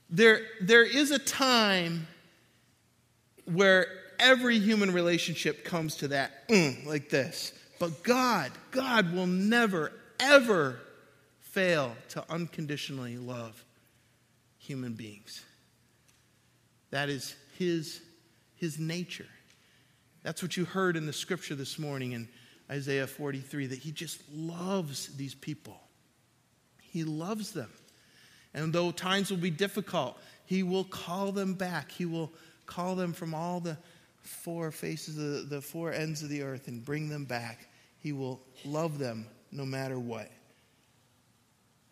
There, 0.09 0.41
there 0.61 0.83
is 0.83 1.11
a 1.11 1.19
time 1.19 2.07
where 3.45 3.87
every 4.19 4.59
human 4.59 4.91
relationship 4.91 5.63
comes 5.63 5.95
to 5.97 6.09
that, 6.09 6.47
mm, 6.49 6.85
like 6.85 7.09
this. 7.09 7.53
But 7.79 8.03
God, 8.03 8.51
God 8.71 9.13
will 9.13 9.27
never, 9.27 9.91
ever 10.19 10.79
fail 11.39 11.95
to 12.09 12.23
unconditionally 12.29 13.17
love 13.17 13.65
human 14.59 14.93
beings. 14.93 15.43
That 16.91 17.09
is 17.09 17.35
his, 17.57 18.01
his 18.55 18.77
nature. 18.77 19.27
That's 20.23 20.43
what 20.43 20.55
you 20.55 20.65
heard 20.65 20.95
in 20.95 21.05
the 21.05 21.13
scripture 21.13 21.55
this 21.55 21.79
morning 21.79 22.11
in 22.11 22.27
Isaiah 22.69 23.07
43 23.07 23.67
that 23.67 23.79
he 23.79 23.91
just 23.91 24.21
loves 24.33 25.07
these 25.17 25.33
people. 25.33 25.79
He 26.81 27.03
loves 27.03 27.51
them. 27.51 27.69
And 28.53 28.71
though 28.71 28.91
times 28.91 29.29
will 29.29 29.37
be 29.37 29.49
difficult, 29.49 30.17
he 30.45 30.63
will 30.63 30.83
call 30.83 31.31
them 31.31 31.53
back. 31.53 31.91
He 31.91 32.05
will 32.05 32.31
call 32.65 32.95
them 32.95 33.13
from 33.13 33.33
all 33.33 33.59
the 33.59 33.77
four 34.21 34.71
faces, 34.71 35.17
of 35.17 35.49
the, 35.49 35.55
the 35.55 35.61
four 35.61 35.91
ends 35.91 36.21
of 36.21 36.29
the 36.29 36.43
earth, 36.43 36.67
and 36.67 36.83
bring 36.83 37.09
them 37.09 37.25
back. 37.25 37.67
He 37.99 38.13
will 38.13 38.41
love 38.65 38.99
them 38.99 39.25
no 39.51 39.65
matter 39.65 39.97
what. 39.97 40.29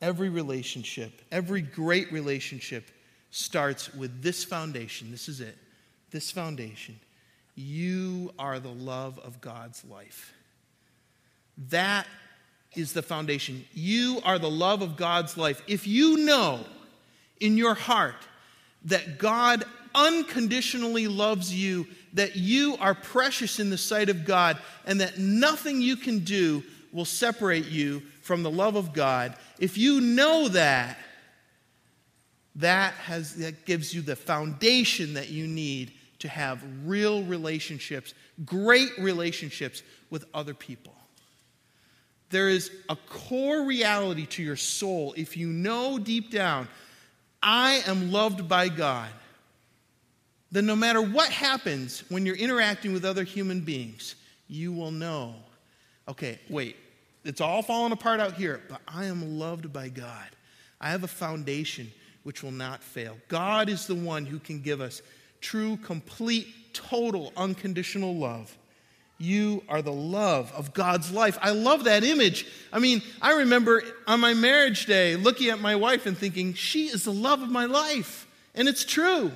Every 0.01 0.29
relationship, 0.29 1.21
every 1.31 1.61
great 1.61 2.11
relationship 2.11 2.89
starts 3.31 3.93
with 3.93 4.21
this 4.21 4.43
foundation. 4.43 5.11
This 5.11 5.27
is 5.27 5.41
it. 5.41 5.57
This 6.11 6.31
foundation. 6.31 6.99
You 7.59 8.33
are 8.39 8.57
the 8.57 8.69
love 8.69 9.19
of 9.19 9.41
God's 9.41 9.83
life. 9.83 10.33
That 11.67 12.07
is 12.73 12.93
the 12.93 13.01
foundation. 13.01 13.65
You 13.73 14.21
are 14.23 14.39
the 14.39 14.49
love 14.49 14.81
of 14.81 14.95
God's 14.95 15.35
life. 15.37 15.61
If 15.67 15.85
you 15.85 16.19
know 16.19 16.61
in 17.41 17.57
your 17.57 17.73
heart 17.73 18.15
that 18.85 19.17
God 19.17 19.65
unconditionally 19.93 21.09
loves 21.09 21.53
you, 21.53 21.85
that 22.13 22.37
you 22.37 22.77
are 22.79 22.95
precious 22.95 23.59
in 23.59 23.69
the 23.69 23.77
sight 23.77 24.07
of 24.07 24.23
God, 24.23 24.57
and 24.85 25.01
that 25.01 25.17
nothing 25.17 25.81
you 25.81 25.97
can 25.97 26.19
do 26.19 26.63
will 26.93 27.03
separate 27.03 27.65
you 27.65 28.01
from 28.21 28.41
the 28.41 28.49
love 28.51 28.77
of 28.77 28.93
God, 28.93 29.35
if 29.59 29.77
you 29.77 29.99
know 29.99 30.47
that, 30.47 30.97
that, 32.55 32.93
has, 32.93 33.35
that 33.35 33.65
gives 33.65 33.93
you 33.93 34.01
the 34.01 34.15
foundation 34.15 35.15
that 35.15 35.27
you 35.27 35.45
need 35.45 35.91
to 36.19 36.27
have 36.27 36.63
real 36.85 37.23
relationships, 37.23 38.13
great 38.45 38.89
relationships 38.97 39.83
with 40.09 40.25
other 40.33 40.53
people. 40.53 40.93
There 42.29 42.49
is 42.49 42.71
a 42.89 42.95
core 42.95 43.65
reality 43.65 44.25
to 44.27 44.43
your 44.43 44.55
soul 44.55 45.13
if 45.17 45.35
you 45.35 45.47
know 45.47 45.97
deep 45.97 46.29
down, 46.29 46.67
I 47.41 47.81
am 47.87 48.11
loved 48.11 48.47
by 48.47 48.69
God. 48.69 49.09
Then, 50.51 50.65
no 50.65 50.75
matter 50.75 51.01
what 51.01 51.29
happens 51.29 52.03
when 52.09 52.25
you're 52.25 52.35
interacting 52.35 52.91
with 52.91 53.05
other 53.05 53.23
human 53.23 53.61
beings, 53.61 54.15
you 54.47 54.73
will 54.73 54.91
know 54.91 55.35
okay, 56.07 56.39
wait, 56.49 56.75
it's 57.23 57.39
all 57.39 57.61
falling 57.61 57.91
apart 57.91 58.19
out 58.19 58.33
here, 58.33 58.61
but 58.67 58.81
I 58.87 59.05
am 59.05 59.37
loved 59.37 59.71
by 59.71 59.89
God. 59.89 60.27
I 60.81 60.89
have 60.89 61.03
a 61.03 61.07
foundation 61.07 61.91
which 62.23 62.41
will 62.41 62.51
not 62.51 62.81
fail. 62.81 63.15
God 63.27 63.69
is 63.69 63.85
the 63.85 63.93
one 63.93 64.25
who 64.25 64.39
can 64.39 64.61
give 64.61 64.81
us 64.81 65.03
true, 65.41 65.77
complete, 65.77 66.47
total, 66.73 67.33
unconditional 67.35 68.15
love. 68.15 68.55
You 69.17 69.63
are 69.67 69.81
the 69.81 69.91
love 69.91 70.51
of 70.53 70.73
God's 70.73 71.11
life. 71.11 71.37
I 71.41 71.51
love 71.51 71.83
that 71.83 72.05
image. 72.05 72.47
I 72.71 72.79
mean, 72.79 73.01
I 73.21 73.39
remember 73.39 73.83
on 74.07 74.21
my 74.21 74.33
marriage 74.33 74.85
day 74.85 75.17
looking 75.17 75.49
at 75.49 75.59
my 75.59 75.75
wife 75.75 76.05
and 76.05 76.17
thinking, 76.17 76.53
she 76.53 76.85
is 76.87 77.03
the 77.03 77.11
love 77.11 77.41
of 77.41 77.49
my 77.49 77.65
life. 77.65 78.27
And 78.55 78.67
it's 78.69 78.85
true. 78.85 79.31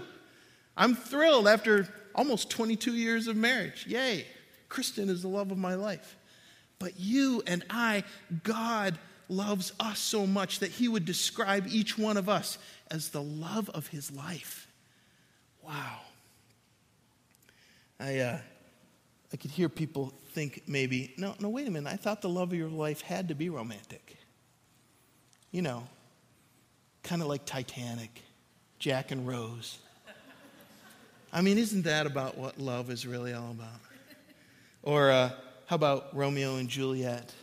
I'm 0.78 0.96
thrilled 0.96 1.48
after 1.48 1.88
almost 2.16 2.50
22 2.50 2.94
years 2.94 3.28
of 3.28 3.36
marriage. 3.36 3.86
Yay. 3.86 4.26
Kristen 4.70 5.10
is 5.10 5.22
the 5.22 5.28
love 5.28 5.52
of 5.52 5.58
my 5.58 5.76
life. 5.76 6.18
But 6.80 7.00
you 7.00 7.44
and 7.46 7.64
I, 7.70 8.04
God 8.44 8.98
loves 9.30 9.74
us 9.80 10.00
so 10.00 10.26
much 10.26 10.60
that 10.60 10.72
he 10.72 10.88
would 10.88 11.06
describe 11.06 11.68
each 11.70 11.98
one 11.98 12.18
of 12.18 12.30
us 12.30 12.58
as 12.90 13.10
the 13.10 13.22
love 13.22 13.70
of 13.70 13.88
his 13.88 14.12
life. 14.12 14.63
Wow. 15.66 16.00
I, 18.00 18.20
uh, 18.20 18.38
I 19.32 19.38
could 19.38 19.52
hear 19.52 19.70
people 19.70 20.14
think 20.34 20.64
maybe, 20.68 21.14
no, 21.18 21.36
no, 21.40 21.50
wait 21.50 21.68
a 21.68 21.72
minute. 21.72 21.92
I 21.92 21.96
thought 21.96 22.22
the 22.22 22.30
love 22.30 22.52
of 22.52 22.58
your 22.58 22.70
life 22.70 23.02
had 23.02 23.30
to 23.30 23.36
be 23.36 23.50
romantic. 23.50 24.18
You 25.52 25.62
know, 25.62 25.88
kind 27.04 27.22
of 27.22 27.28
like 27.28 27.46
Titanic, 27.46 28.22
Jack 28.80 29.12
and 29.12 29.28
Rose. 29.28 29.78
I 31.32 31.42
mean, 31.42 31.58
isn't 31.58 31.84
that 31.84 32.06
about 32.06 32.38
what 32.38 32.60
love 32.60 32.90
is 32.90 33.08
really 33.08 33.34
all 33.34 33.52
about? 33.52 33.80
Or 34.84 35.10
uh, 35.10 35.32
how 35.66 35.76
about 35.76 36.16
Romeo 36.16 36.58
and 36.58 36.70
Juliet? 36.70 37.34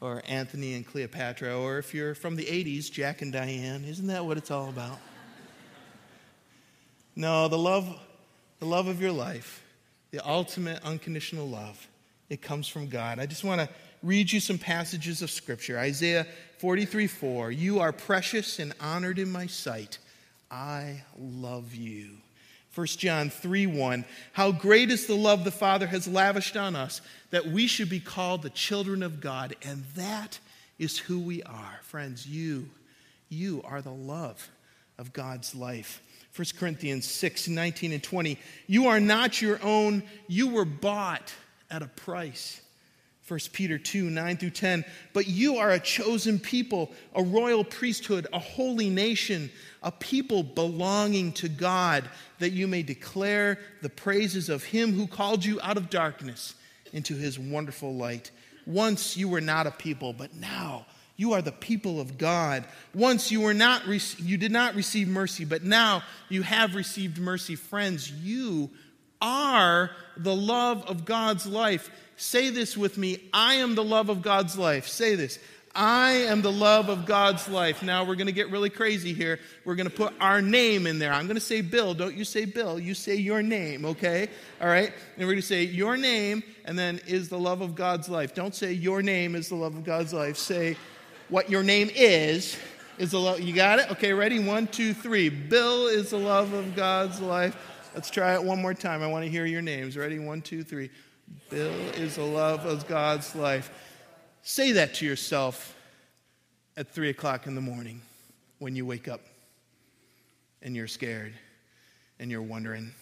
Or 0.00 0.22
Antony 0.26 0.74
and 0.74 0.86
Cleopatra? 0.86 1.58
Or 1.58 1.78
if 1.78 1.94
you're 1.94 2.14
from 2.14 2.36
the 2.36 2.44
80s, 2.44 2.90
Jack 2.90 3.22
and 3.22 3.32
Diane? 3.32 3.84
Isn't 3.84 4.06
that 4.06 4.24
what 4.24 4.36
it's 4.36 4.50
all 4.50 4.68
about? 4.68 4.98
No, 7.16 7.48
the 7.48 7.58
love, 7.58 7.88
the 8.58 8.66
love 8.66 8.86
of 8.86 9.00
your 9.00 9.12
life 9.12 9.64
the 10.14 10.24
ultimate 10.24 10.80
unconditional 10.84 11.48
love. 11.48 11.88
It 12.30 12.40
comes 12.40 12.68
from 12.68 12.88
God. 12.88 13.18
I 13.18 13.26
just 13.26 13.42
want 13.42 13.60
to 13.60 13.68
read 14.00 14.30
you 14.30 14.38
some 14.38 14.58
passages 14.58 15.22
of 15.22 15.30
Scripture. 15.30 15.76
Isaiah 15.76 16.24
43 16.58 17.08
4. 17.08 17.50
You 17.50 17.80
are 17.80 17.90
precious 17.90 18.60
and 18.60 18.72
honored 18.80 19.18
in 19.18 19.28
my 19.28 19.48
sight. 19.48 19.98
I 20.52 21.02
love 21.18 21.74
you. 21.74 22.10
1 22.76 22.86
John 22.86 23.28
3 23.28 23.66
1. 23.66 24.04
How 24.32 24.52
great 24.52 24.92
is 24.92 25.06
the 25.06 25.16
love 25.16 25.42
the 25.42 25.50
Father 25.50 25.88
has 25.88 26.06
lavished 26.06 26.56
on 26.56 26.76
us 26.76 27.00
that 27.30 27.48
we 27.48 27.66
should 27.66 27.90
be 27.90 27.98
called 27.98 28.42
the 28.42 28.50
children 28.50 29.02
of 29.02 29.20
God. 29.20 29.56
And 29.64 29.82
that 29.96 30.38
is 30.78 30.96
who 30.96 31.18
we 31.18 31.42
are. 31.42 31.80
Friends, 31.82 32.24
you, 32.24 32.70
you 33.28 33.62
are 33.64 33.82
the 33.82 33.90
love 33.90 34.48
of 34.96 35.12
God's 35.12 35.56
life. 35.56 36.00
1 36.36 36.46
Corinthians 36.58 37.06
6 37.06 37.48
19 37.48 37.92
and 37.92 38.02
20. 38.02 38.38
You 38.66 38.88
are 38.88 39.00
not 39.00 39.40
your 39.40 39.60
own, 39.62 40.02
you 40.26 40.48
were 40.48 40.64
bought 40.64 41.32
at 41.70 41.82
a 41.82 41.86
price. 41.86 42.60
1 43.26 43.40
Peter 43.52 43.78
2 43.78 44.10
9 44.10 44.36
through 44.36 44.50
10. 44.50 44.84
But 45.12 45.28
you 45.28 45.56
are 45.56 45.70
a 45.70 45.80
chosen 45.80 46.38
people, 46.38 46.92
a 47.14 47.22
royal 47.22 47.64
priesthood, 47.64 48.26
a 48.32 48.38
holy 48.38 48.90
nation, 48.90 49.50
a 49.82 49.92
people 49.92 50.42
belonging 50.42 51.32
to 51.34 51.48
God, 51.48 52.04
that 52.38 52.50
you 52.50 52.66
may 52.66 52.82
declare 52.82 53.58
the 53.80 53.88
praises 53.88 54.48
of 54.48 54.64
him 54.64 54.92
who 54.92 55.06
called 55.06 55.44
you 55.44 55.60
out 55.62 55.76
of 55.76 55.88
darkness 55.88 56.54
into 56.92 57.14
his 57.14 57.38
wonderful 57.38 57.94
light. 57.94 58.30
Once 58.66 59.16
you 59.16 59.28
were 59.28 59.40
not 59.40 59.66
a 59.66 59.70
people, 59.70 60.12
but 60.12 60.34
now 60.34 60.86
you 61.16 61.34
are 61.34 61.42
the 61.42 61.52
people 61.52 62.00
of 62.00 62.18
God. 62.18 62.64
Once 62.92 63.30
you 63.30 63.40
were 63.40 63.54
not 63.54 63.86
you 64.18 64.36
did 64.36 64.52
not 64.52 64.74
receive 64.74 65.08
mercy, 65.08 65.44
but 65.44 65.62
now 65.62 66.02
you 66.28 66.42
have 66.42 66.74
received 66.74 67.18
mercy. 67.18 67.54
Friends, 67.54 68.10
you 68.10 68.70
are 69.20 69.90
the 70.16 70.34
love 70.34 70.84
of 70.86 71.04
God's 71.04 71.46
life. 71.46 71.90
Say 72.16 72.50
this 72.50 72.76
with 72.76 72.98
me. 72.98 73.18
I 73.32 73.54
am 73.54 73.74
the 73.74 73.84
love 73.84 74.08
of 74.08 74.22
God's 74.22 74.58
life. 74.58 74.88
Say 74.88 75.14
this. 75.14 75.38
I 75.76 76.12
am 76.12 76.42
the 76.42 76.52
love 76.52 76.88
of 76.88 77.04
God's 77.04 77.48
life. 77.48 77.82
Now 77.82 78.04
we're 78.04 78.14
going 78.14 78.28
to 78.28 78.32
get 78.32 78.50
really 78.50 78.70
crazy 78.70 79.12
here. 79.12 79.40
We're 79.64 79.74
going 79.74 79.90
to 79.90 79.94
put 79.94 80.14
our 80.20 80.40
name 80.40 80.86
in 80.86 81.00
there. 81.00 81.12
I'm 81.12 81.26
going 81.26 81.34
to 81.34 81.40
say 81.40 81.62
Bill. 81.62 81.94
Don't 81.94 82.14
you 82.14 82.24
say 82.24 82.44
Bill. 82.44 82.78
You 82.78 82.94
say 82.94 83.16
your 83.16 83.42
name, 83.42 83.84
okay? 83.84 84.28
All 84.60 84.68
right? 84.68 84.92
And 85.16 85.26
we're 85.26 85.32
going 85.32 85.36
to 85.36 85.42
say 85.42 85.64
your 85.64 85.96
name 85.96 86.44
and 86.64 86.78
then 86.78 87.00
is 87.08 87.28
the 87.28 87.38
love 87.38 87.60
of 87.60 87.74
God's 87.74 88.08
life. 88.08 88.34
Don't 88.34 88.54
say 88.54 88.72
your 88.72 89.02
name 89.02 89.34
is 89.34 89.48
the 89.48 89.56
love 89.56 89.74
of 89.74 89.82
God's 89.84 90.12
life. 90.12 90.36
Say 90.36 90.76
what 91.34 91.50
your 91.50 91.64
name 91.64 91.90
is 91.96 92.56
is 92.96 93.10
the 93.10 93.18
love. 93.18 93.40
You 93.40 93.52
got 93.52 93.80
it? 93.80 93.90
Okay, 93.90 94.12
ready? 94.12 94.38
One, 94.38 94.68
two, 94.68 94.94
three. 94.94 95.28
Bill 95.28 95.88
is 95.88 96.10
the 96.10 96.16
love 96.16 96.52
of 96.52 96.76
God's 96.76 97.20
life. 97.20 97.56
Let's 97.92 98.08
try 98.08 98.34
it 98.34 98.44
one 98.44 98.62
more 98.62 98.72
time. 98.72 99.02
I 99.02 99.08
want 99.08 99.24
to 99.24 99.30
hear 99.32 99.44
your 99.44 99.60
names. 99.60 99.96
Ready? 99.96 100.20
One, 100.20 100.42
two, 100.42 100.62
three. 100.62 100.90
Bill 101.50 101.74
is 101.96 102.14
the 102.14 102.22
love 102.22 102.64
of 102.66 102.86
God's 102.86 103.34
life. 103.34 103.72
Say 104.42 104.70
that 104.72 104.94
to 104.94 105.06
yourself 105.06 105.76
at 106.76 106.94
three 106.94 107.10
o'clock 107.10 107.48
in 107.48 107.56
the 107.56 107.60
morning 107.60 108.00
when 108.60 108.76
you 108.76 108.86
wake 108.86 109.08
up 109.08 109.22
and 110.62 110.76
you're 110.76 110.86
scared 110.86 111.34
and 112.20 112.30
you're 112.30 112.42
wondering 112.42 112.92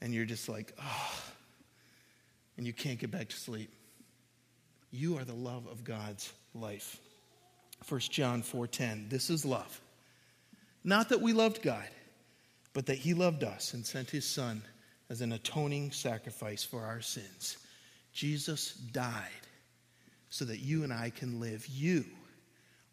and 0.00 0.14
you're 0.14 0.26
just 0.26 0.48
like, 0.48 0.72
oh, 0.80 1.22
and 2.56 2.64
you 2.64 2.72
can't 2.72 3.00
get 3.00 3.10
back 3.10 3.30
to 3.30 3.36
sleep. 3.36 3.72
You 4.92 5.18
are 5.18 5.24
the 5.24 5.34
love 5.34 5.66
of 5.66 5.82
God's 5.82 6.32
life. 6.54 7.00
1 7.84 8.00
John 8.10 8.42
4:10. 8.42 9.08
This 9.08 9.30
is 9.30 9.44
love. 9.44 9.80
Not 10.84 11.08
that 11.08 11.20
we 11.20 11.32
loved 11.32 11.62
God, 11.62 11.88
but 12.72 12.86
that 12.86 12.98
he 12.98 13.14
loved 13.14 13.42
us 13.42 13.74
and 13.74 13.84
sent 13.84 14.10
his 14.10 14.26
son 14.26 14.62
as 15.08 15.20
an 15.20 15.32
atoning 15.32 15.92
sacrifice 15.92 16.64
for 16.64 16.84
our 16.84 17.00
sins. 17.00 17.58
Jesus 18.12 18.74
died 18.74 19.30
so 20.30 20.44
that 20.44 20.58
you 20.58 20.84
and 20.84 20.92
I 20.92 21.10
can 21.10 21.40
live. 21.40 21.66
You 21.66 22.04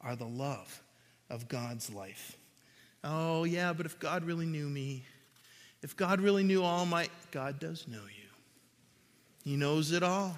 are 0.02 0.16
the 0.16 0.28
love 0.28 0.82
of 1.30 1.48
God's 1.48 1.90
life. 1.90 2.38
Oh, 3.04 3.44
yeah, 3.44 3.74
but 3.74 3.86
if 3.86 4.00
God 4.00 4.24
really 4.24 4.46
knew 4.46 4.70
me, 4.70 5.06
if 5.82 5.96
God 5.98 6.22
really 6.22 6.44
knew 6.44 6.64
all 6.64 6.86
my 6.86 7.10
God 7.32 7.60
does 7.60 7.88
know 7.88 8.04
you. 8.04 8.30
He 9.44 9.58
knows 9.58 9.92
it 9.92 10.04
all. 10.04 10.38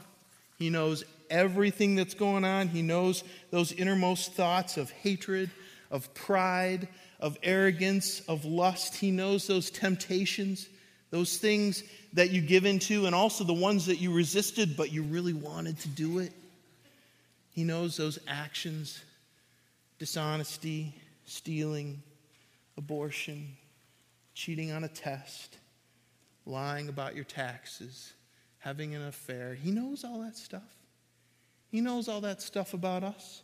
He 0.58 0.70
knows 0.70 1.04
everything 1.30 1.96
that's 1.96 2.14
going 2.14 2.44
on. 2.44 2.68
He 2.68 2.82
knows 2.82 3.24
those 3.52 3.72
innermost 3.72 4.34
thoughts 4.34 4.78
of 4.78 4.92
hatred, 4.92 5.50
of 5.92 6.14
pride, 6.14 6.88
of 7.20 7.38
arrogance, 7.44 8.22
of 8.22 8.46
lust. 8.46 8.96
He 8.96 9.12
knows 9.12 9.48
those 9.48 9.70
temptations, 9.70 10.68
those 11.12 11.38
things 11.38 11.84
that 12.14 12.32
you 12.32 12.42
give 12.42 12.66
into, 12.66 13.06
and 13.06 13.16
also 13.16 13.44
the 13.44 13.54
ones 13.54 13.86
that 13.88 13.98
you 13.98 14.14
resisted, 14.14 14.76
but 14.78 14.92
you 14.92 15.04
really 15.04 15.34
wanted 15.34 15.80
to 15.80 15.88
do 15.90 16.20
it. 16.20 16.34
He 17.52 17.64
knows 17.64 17.98
those 17.98 18.20
actions 18.28 19.02
dishonesty, 19.98 20.94
stealing, 21.26 22.04
abortion, 22.78 23.56
cheating 24.34 24.72
on 24.72 24.84
a 24.84 24.90
test, 24.90 25.58
lying 26.46 26.90
about 26.90 27.16
your 27.16 27.24
taxes 27.24 28.12
having 28.66 28.96
an 28.96 29.04
affair. 29.04 29.54
He 29.54 29.70
knows 29.70 30.04
all 30.04 30.22
that 30.22 30.36
stuff. 30.36 30.64
He 31.76 31.82
knows 31.82 32.08
all 32.08 32.22
that 32.22 32.42
stuff 32.42 32.74
about 32.74 33.04
us. 33.04 33.42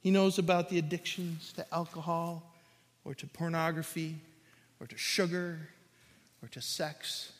He 0.00 0.10
knows 0.10 0.38
about 0.38 0.68
the 0.68 0.78
addictions 0.78 1.50
to 1.54 1.64
alcohol 1.72 2.52
or 3.06 3.14
to 3.14 3.26
pornography 3.26 4.16
or 4.80 4.86
to 4.86 4.98
sugar 4.98 5.70
or 6.42 6.48
to 6.48 6.60
sex 6.60 7.32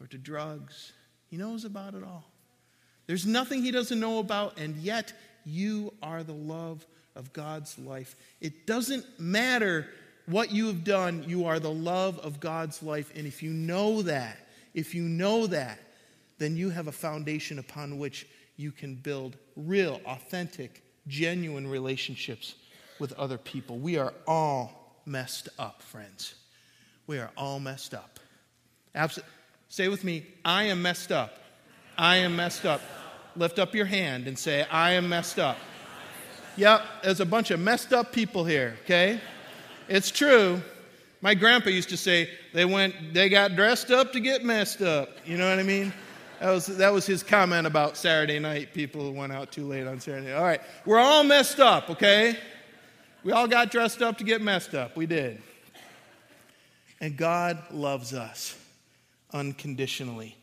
or 0.00 0.08
to 0.08 0.18
drugs. 0.18 0.92
He 1.30 1.36
knows 1.36 1.64
about 1.64 1.94
it 1.94 2.02
all. 2.02 2.24
There's 3.06 3.24
nothing 3.24 3.62
he 3.62 3.70
doesn't 3.70 4.00
know 4.00 4.18
about, 4.18 4.58
and 4.58 4.74
yet 4.78 5.12
you 5.46 5.94
are 6.02 6.24
the 6.24 6.32
love 6.32 6.84
of 7.14 7.32
God's 7.32 7.78
life. 7.78 8.16
It 8.40 8.66
doesn't 8.66 9.04
matter 9.20 9.86
what 10.26 10.50
you 10.50 10.66
have 10.66 10.82
done, 10.82 11.24
you 11.28 11.46
are 11.46 11.60
the 11.60 11.70
love 11.70 12.18
of 12.18 12.40
God's 12.40 12.82
life. 12.82 13.12
And 13.14 13.28
if 13.28 13.44
you 13.44 13.50
know 13.50 14.02
that, 14.02 14.38
if 14.74 14.92
you 14.92 15.02
know 15.04 15.46
that, 15.46 15.78
then 16.38 16.56
you 16.56 16.70
have 16.70 16.88
a 16.88 16.92
foundation 16.92 17.60
upon 17.60 17.98
which 17.98 18.26
you 18.58 18.72
can 18.72 18.96
build 18.96 19.36
real, 19.56 20.02
authentic, 20.04 20.82
genuine 21.06 21.66
relationships 21.66 22.56
with 22.98 23.12
other 23.14 23.38
people. 23.38 23.78
We 23.78 23.96
are 23.96 24.12
all 24.26 25.00
messed 25.06 25.48
up, 25.58 25.80
friends. 25.80 26.34
We 27.06 27.18
are 27.18 27.30
all 27.36 27.60
messed 27.60 27.94
up. 27.94 28.20
Abs- 28.94 29.20
say 29.68 29.88
with 29.88 30.04
me, 30.04 30.26
I 30.44 30.64
am 30.64 30.82
messed 30.82 31.12
up. 31.12 31.38
I 31.96 32.16
am 32.16 32.36
messed 32.36 32.66
up. 32.66 32.82
Lift 33.36 33.58
up 33.60 33.74
your 33.74 33.86
hand 33.86 34.26
and 34.26 34.36
say, 34.36 34.66
I 34.70 34.92
am 34.92 35.08
messed 35.08 35.38
up. 35.38 35.56
Yep, 36.56 36.82
there's 37.04 37.20
a 37.20 37.26
bunch 37.26 37.52
of 37.52 37.60
messed 37.60 37.92
up 37.92 38.12
people 38.12 38.44
here, 38.44 38.76
okay? 38.84 39.20
It's 39.88 40.10
true. 40.10 40.60
My 41.20 41.34
grandpa 41.34 41.70
used 41.70 41.88
to 41.90 41.96
say 41.96 42.28
they 42.52 42.64
went 42.64 43.14
they 43.14 43.28
got 43.28 43.54
dressed 43.54 43.90
up 43.90 44.12
to 44.12 44.20
get 44.20 44.44
messed 44.44 44.82
up. 44.82 45.08
You 45.24 45.36
know 45.36 45.48
what 45.48 45.58
I 45.58 45.62
mean? 45.62 45.92
That 46.40 46.52
was, 46.52 46.66
that 46.66 46.92
was 46.92 47.04
his 47.04 47.24
comment 47.24 47.66
about 47.66 47.96
Saturday 47.96 48.38
night, 48.38 48.72
people 48.72 49.02
who 49.02 49.10
went 49.10 49.32
out 49.32 49.50
too 49.50 49.66
late 49.66 49.88
on 49.88 49.98
Saturday. 49.98 50.32
All 50.32 50.44
right, 50.44 50.60
we're 50.86 51.00
all 51.00 51.24
messed 51.24 51.58
up, 51.58 51.90
okay? 51.90 52.38
We 53.24 53.32
all 53.32 53.48
got 53.48 53.72
dressed 53.72 54.02
up 54.02 54.18
to 54.18 54.24
get 54.24 54.40
messed 54.40 54.72
up. 54.72 54.96
We 54.96 55.06
did. 55.06 55.42
And 57.00 57.16
God 57.16 57.58
loves 57.72 58.14
us 58.14 58.56
unconditionally. 59.32 60.36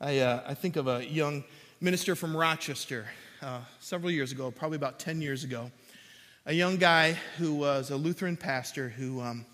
I, 0.00 0.20
uh, 0.20 0.42
I 0.46 0.54
think 0.54 0.76
of 0.76 0.88
a 0.88 1.04
young 1.06 1.44
minister 1.82 2.16
from 2.16 2.34
Rochester 2.34 3.06
uh, 3.42 3.60
several 3.78 4.10
years 4.10 4.32
ago, 4.32 4.50
probably 4.50 4.76
about 4.76 4.98
10 4.98 5.20
years 5.20 5.44
ago. 5.44 5.70
A 6.46 6.54
young 6.54 6.78
guy 6.78 7.18
who 7.36 7.52
was 7.54 7.90
a 7.90 7.96
Lutheran 7.96 8.38
pastor 8.38 8.88
who 8.88 9.20
um, 9.20 9.44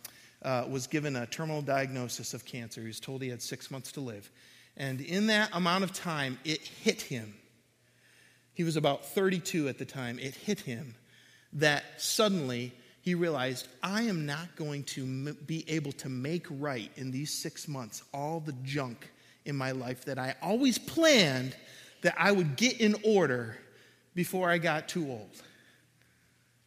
uh, 0.42 0.64
was 0.68 0.86
given 0.86 1.16
a 1.16 1.26
terminal 1.26 1.60
diagnosis 1.60 2.34
of 2.34 2.44
cancer. 2.44 2.82
He 2.82 2.86
was 2.86 3.00
told 3.00 3.20
he 3.20 3.28
had 3.30 3.42
six 3.42 3.68
months 3.68 3.90
to 3.92 4.00
live. 4.00 4.30
And 4.78 5.00
in 5.00 5.26
that 5.26 5.50
amount 5.52 5.84
of 5.84 5.92
time, 5.92 6.38
it 6.44 6.60
hit 6.60 7.02
him. 7.02 7.34
He 8.54 8.62
was 8.62 8.76
about 8.76 9.04
32 9.04 9.68
at 9.68 9.76
the 9.76 9.84
time. 9.84 10.18
It 10.18 10.34
hit 10.34 10.60
him 10.60 10.94
that 11.52 11.84
suddenly 11.98 12.72
he 13.02 13.14
realized, 13.14 13.66
I 13.82 14.02
am 14.02 14.24
not 14.24 14.54
going 14.54 14.84
to 14.84 15.02
m- 15.02 15.36
be 15.46 15.68
able 15.68 15.92
to 15.92 16.08
make 16.08 16.46
right 16.48 16.90
in 16.96 17.10
these 17.10 17.32
six 17.32 17.66
months 17.66 18.02
all 18.14 18.40
the 18.40 18.52
junk 18.62 19.10
in 19.44 19.56
my 19.56 19.72
life 19.72 20.04
that 20.04 20.18
I 20.18 20.36
always 20.40 20.78
planned 20.78 21.56
that 22.02 22.14
I 22.16 22.30
would 22.30 22.56
get 22.56 22.80
in 22.80 22.94
order 23.04 23.56
before 24.14 24.48
I 24.48 24.58
got 24.58 24.88
too 24.88 25.08
old. 25.10 25.42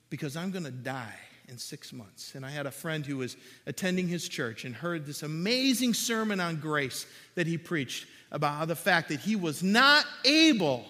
Because 0.10 0.36
I'm 0.36 0.52
going 0.52 0.65
to 0.65 0.71
die 0.71 1.15
in 1.52 1.58
six 1.58 1.92
months. 1.92 2.34
And 2.34 2.46
I 2.46 2.50
had 2.50 2.66
a 2.66 2.72
friend 2.72 3.06
who 3.06 3.18
was 3.18 3.36
attending 3.68 4.08
his 4.08 4.28
church 4.28 4.64
and 4.64 4.74
heard 4.74 5.06
this 5.06 5.22
amazing 5.22 5.94
sermon 5.94 6.40
on 6.40 6.56
grace 6.56 7.06
that 7.36 7.46
he 7.46 7.58
preached 7.58 8.08
about 8.32 8.70
the 8.70 8.76
fact 8.76 9.10
that 9.10 9.20
he 9.20 9.36
was 9.36 9.62
not 9.62 10.06
able 10.24 10.86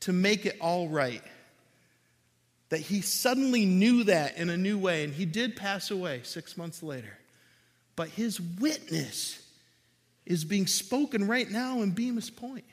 to 0.00 0.12
make 0.12 0.44
it 0.44 0.56
all 0.60 0.88
right. 0.88 1.22
That 2.70 2.80
he 2.80 3.00
suddenly 3.00 3.64
knew 3.64 4.04
that 4.04 4.36
in 4.36 4.50
a 4.50 4.56
new 4.56 4.76
way, 4.76 5.04
and 5.04 5.14
he 5.14 5.24
did 5.24 5.56
pass 5.56 5.90
away 5.90 6.22
six 6.24 6.56
months 6.56 6.82
later. 6.82 7.16
But 7.94 8.08
his 8.08 8.40
witness 8.40 9.40
is 10.26 10.44
being 10.44 10.66
spoken 10.66 11.26
right 11.28 11.50
now 11.50 11.82
in 11.82 11.92
Bemus 11.92 12.34
Point. 12.34 12.64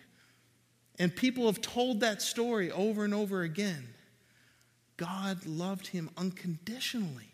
And 1.00 1.16
people 1.16 1.46
have 1.46 1.62
told 1.62 2.00
that 2.00 2.24
story 2.24 2.72
over 2.72 3.06
and 3.06 3.14
over 3.14 3.44
again. 3.44 3.88
God 4.98 5.46
loved 5.46 5.88
him 5.88 6.10
unconditionally, 6.18 7.30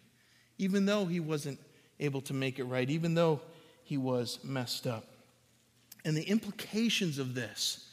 even 0.58 0.86
though 0.86 1.06
he 1.06 1.20
wasn't 1.20 1.60
able 2.00 2.22
to 2.22 2.34
make 2.34 2.60
it 2.60 2.66
right, 2.66 2.90
even 2.90 3.16
though 3.16 3.42
he 3.84 3.98
was 3.98 4.40
messed 4.44 4.86
up. 4.86 5.06
And 6.06 6.16
the 6.16 6.24
implications 6.24 7.18
of 7.18 7.34
this 7.34 7.90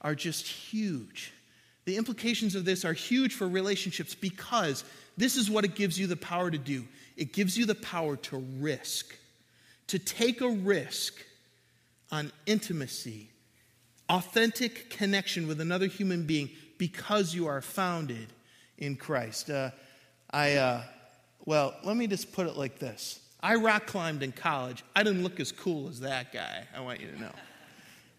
are 0.00 0.14
just 0.14 0.46
huge. 0.46 1.32
The 1.84 1.96
implications 1.96 2.54
of 2.54 2.64
this 2.64 2.84
are 2.84 2.92
huge 2.92 3.34
for 3.34 3.46
relationships 3.46 4.14
because 4.14 4.84
this 5.16 5.36
is 5.36 5.50
what 5.50 5.64
it 5.64 5.74
gives 5.74 5.98
you 5.98 6.06
the 6.06 6.16
power 6.16 6.50
to 6.50 6.58
do. 6.58 6.84
It 7.16 7.32
gives 7.32 7.58
you 7.58 7.66
the 7.66 7.74
power 7.74 8.16
to 8.16 8.38
risk, 8.58 9.14
to 9.88 9.98
take 9.98 10.40
a 10.40 10.48
risk 10.48 11.14
on 12.10 12.32
intimacy, 12.46 13.28
authentic 14.08 14.90
connection 14.90 15.46
with 15.46 15.60
another 15.60 15.86
human 15.86 16.24
being 16.24 16.50
because 16.78 17.34
you 17.34 17.46
are 17.46 17.60
founded 17.60 18.28
in 18.82 18.96
Christ. 18.96 19.48
Uh, 19.48 19.70
I, 20.30 20.54
uh, 20.54 20.82
well, 21.44 21.74
let 21.84 21.96
me 21.96 22.06
just 22.06 22.32
put 22.32 22.46
it 22.46 22.56
like 22.56 22.78
this 22.78 23.20
I 23.42 23.56
rock 23.56 23.86
climbed 23.86 24.22
in 24.22 24.32
college. 24.32 24.84
I 24.94 25.02
didn't 25.02 25.22
look 25.22 25.40
as 25.40 25.52
cool 25.52 25.88
as 25.88 26.00
that 26.00 26.32
guy, 26.32 26.64
I 26.76 26.80
want 26.80 27.00
you 27.00 27.08
to 27.08 27.20
know. 27.20 27.32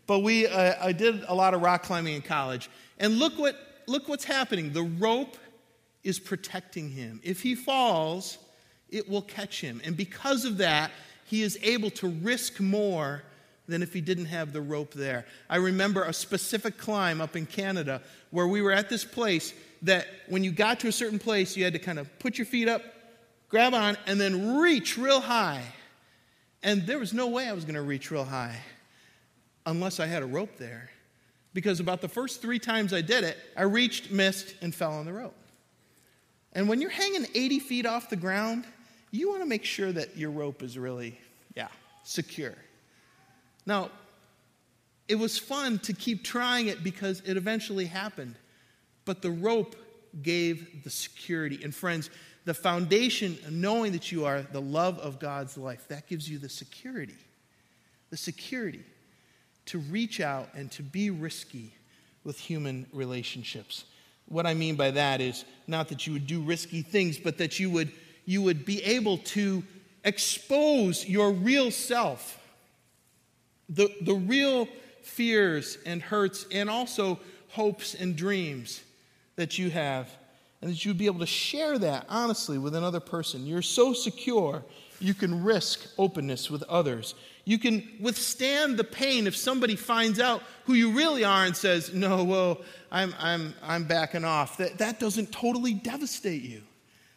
But 0.06 0.20
we, 0.20 0.48
uh, 0.48 0.76
I 0.82 0.92
did 0.92 1.24
a 1.28 1.34
lot 1.34 1.54
of 1.54 1.62
rock 1.62 1.84
climbing 1.84 2.16
in 2.16 2.22
college. 2.22 2.70
And 3.00 3.20
look, 3.20 3.38
what, 3.40 3.56
look 3.88 4.10
what's 4.10 4.26
happening. 4.26 4.74
The 4.74 4.84
rope 4.84 5.38
is 6.04 6.20
protecting 6.20 6.90
him. 6.90 7.22
If 7.24 7.42
he 7.42 7.56
falls, 7.56 8.38
it 8.90 9.10
will 9.10 9.22
catch 9.22 9.62
him. 9.62 9.82
And 9.86 9.96
because 9.96 10.44
of 10.44 10.58
that, 10.58 10.92
he 11.26 11.42
is 11.42 11.58
able 11.64 11.90
to 11.92 12.10
risk 12.10 12.60
more 12.60 13.24
than 13.68 13.82
if 13.82 13.94
he 13.94 14.02
didn't 14.02 14.26
have 14.26 14.52
the 14.52 14.62
rope 14.62 14.94
there. 14.94 15.26
I 15.50 15.56
remember 15.56 16.04
a 16.04 16.12
specific 16.12 16.78
climb 16.78 17.22
up 17.22 17.38
in 17.38 17.46
Canada 17.46 18.02
where 18.32 18.48
we 18.48 18.62
were 18.62 18.74
at 18.74 18.90
this 18.90 19.06
place 19.06 19.54
that 19.84 20.08
when 20.28 20.44
you 20.44 20.52
got 20.52 20.80
to 20.82 20.88
a 20.88 20.92
certain 20.92 21.20
place, 21.20 21.56
you 21.56 21.64
had 21.64 21.74
to 21.74 21.80
kind 21.80 22.00
of 22.00 22.20
put 22.20 22.38
your 22.38 22.46
feet 22.46 22.68
up, 22.68 22.82
grab 23.50 23.74
on, 23.74 23.98
and 24.08 24.20
then 24.20 24.58
reach 24.58 24.98
real 24.98 25.20
high. 25.20 25.64
And 26.64 26.88
there 26.88 26.98
was 26.98 27.14
no 27.14 27.28
way 27.28 27.48
I 27.48 27.54
was 27.54 27.66
going 27.66 27.76
to 27.76 27.82
reach 27.82 28.10
real 28.10 28.24
high 28.24 28.58
unless 29.66 30.00
I 30.00 30.08
had 30.08 30.24
a 30.24 30.26
rope 30.26 30.58
there. 30.58 30.90
Because 31.54 31.80
about 31.80 32.02
the 32.02 32.08
first 32.08 32.42
three 32.42 32.58
times 32.58 32.94
I 32.94 33.02
did 33.02 33.24
it, 33.24 33.38
I 33.56 33.64
reached, 33.64 34.10
missed, 34.10 34.56
and 34.62 34.74
fell 34.74 34.94
on 34.94 35.06
the 35.06 35.14
rope. 35.14 35.36
And 36.54 36.68
when 36.68 36.82
you're 36.82 36.90
hanging 36.90 37.28
80 37.36 37.60
feet 37.60 37.86
off 37.86 38.10
the 38.10 38.16
ground, 38.16 38.66
you 39.12 39.30
want 39.30 39.42
to 39.42 39.46
make 39.46 39.64
sure 39.64 39.92
that 39.92 40.18
your 40.18 40.32
rope 40.32 40.64
is 40.64 40.78
really, 40.78 41.20
yeah, 41.56 41.68
secure. 42.04 42.56
Now, 43.66 43.92
it 45.08 45.16
was 45.16 45.38
fun 45.38 45.80
to 45.80 45.94
keep 45.94 46.24
trying 46.24 46.68
it 46.68 46.84
because 46.84 47.22
it 47.26 47.38
eventually 47.38 47.86
happened. 47.86 48.36
But 49.06 49.22
the 49.22 49.32
rope 49.32 49.76
gave 50.22 50.84
the 50.84 50.90
security. 50.90 51.64
And 51.64 51.74
friends, 51.74 52.10
the 52.46 52.54
foundation, 52.54 53.38
of 53.46 53.52
knowing 53.52 53.94
that 53.94 54.12
you 54.12 54.26
are 54.26 54.42
the 54.42 54.62
love 54.62 55.00
of 55.00 55.20
God's 55.20 55.58
life, 55.58 55.88
that 55.88 56.08
gives 56.08 56.30
you 56.30 56.38
the 56.38 56.50
security. 56.50 57.16
The 58.10 58.18
security 58.18 58.84
to 59.66 59.80
reach 59.80 60.20
out 60.20 60.50
and 60.54 60.72
to 60.74 60.84
be 60.84 61.10
risky 61.10 61.74
with 62.24 62.38
human 62.38 62.86
relationships. 62.92 63.86
What 64.28 64.46
I 64.46 64.54
mean 64.54 64.76
by 64.76 64.92
that 64.92 65.22
is 65.22 65.46
not 65.68 65.90
that 65.90 66.06
you 66.06 66.14
would 66.14 66.28
do 66.28 66.42
risky 66.42 66.82
things, 66.82 67.18
but 67.18 67.38
that 67.38 67.60
you 67.60 67.70
would, 67.70 67.92
you 68.26 68.42
would 68.42 68.66
be 68.66 68.84
able 68.84 69.18
to 69.20 69.64
expose 70.04 71.08
your 71.08 71.32
real 71.32 71.72
self, 71.72 72.40
the, 73.70 73.90
the 74.02 74.14
real 74.14 74.68
fears 75.02 75.78
and 75.86 76.02
hurts, 76.02 76.46
and 76.52 76.70
also 76.70 77.20
hopes 77.50 77.94
and 77.94 78.16
dreams 78.16 78.82
that 79.36 79.58
you 79.58 79.70
have, 79.70 80.10
and 80.62 80.72
that 80.72 80.86
you'd 80.86 80.98
be 80.98 81.08
able 81.08 81.20
to 81.20 81.26
share 81.26 81.78
that 81.80 82.06
honestly 82.10 82.58
with 82.58 82.76
another 82.76 83.00
person. 83.00 83.46
You're 83.46 83.62
so 83.62 83.94
secure, 83.94 84.64
you 85.00 85.14
can 85.14 85.44
risk 85.44 85.88
openness 85.98 86.50
with 86.50 86.64
others. 86.64 87.16
You 87.46 87.60
can 87.60 87.88
withstand 88.00 88.78
the 88.78 88.86
pain 88.86 89.28
if 89.28 89.36
somebody 89.36 89.76
finds 89.76 90.20
out 90.20 90.42
who 90.66 90.74
you 90.74 90.92
really 90.92 91.26
are 91.26 91.44
and 91.44 91.56
says, 91.56 91.94
No, 91.94 92.24
well, 92.24 92.62
I'm, 92.92 93.14
I'm, 93.20 93.54
I'm 93.62 93.84
backing 93.84 94.24
off. 94.24 94.58
That, 94.58 94.78
that 94.78 95.00
doesn't 95.00 95.32
totally 95.32 95.74
devastate 95.74 96.44
you. 96.44 96.62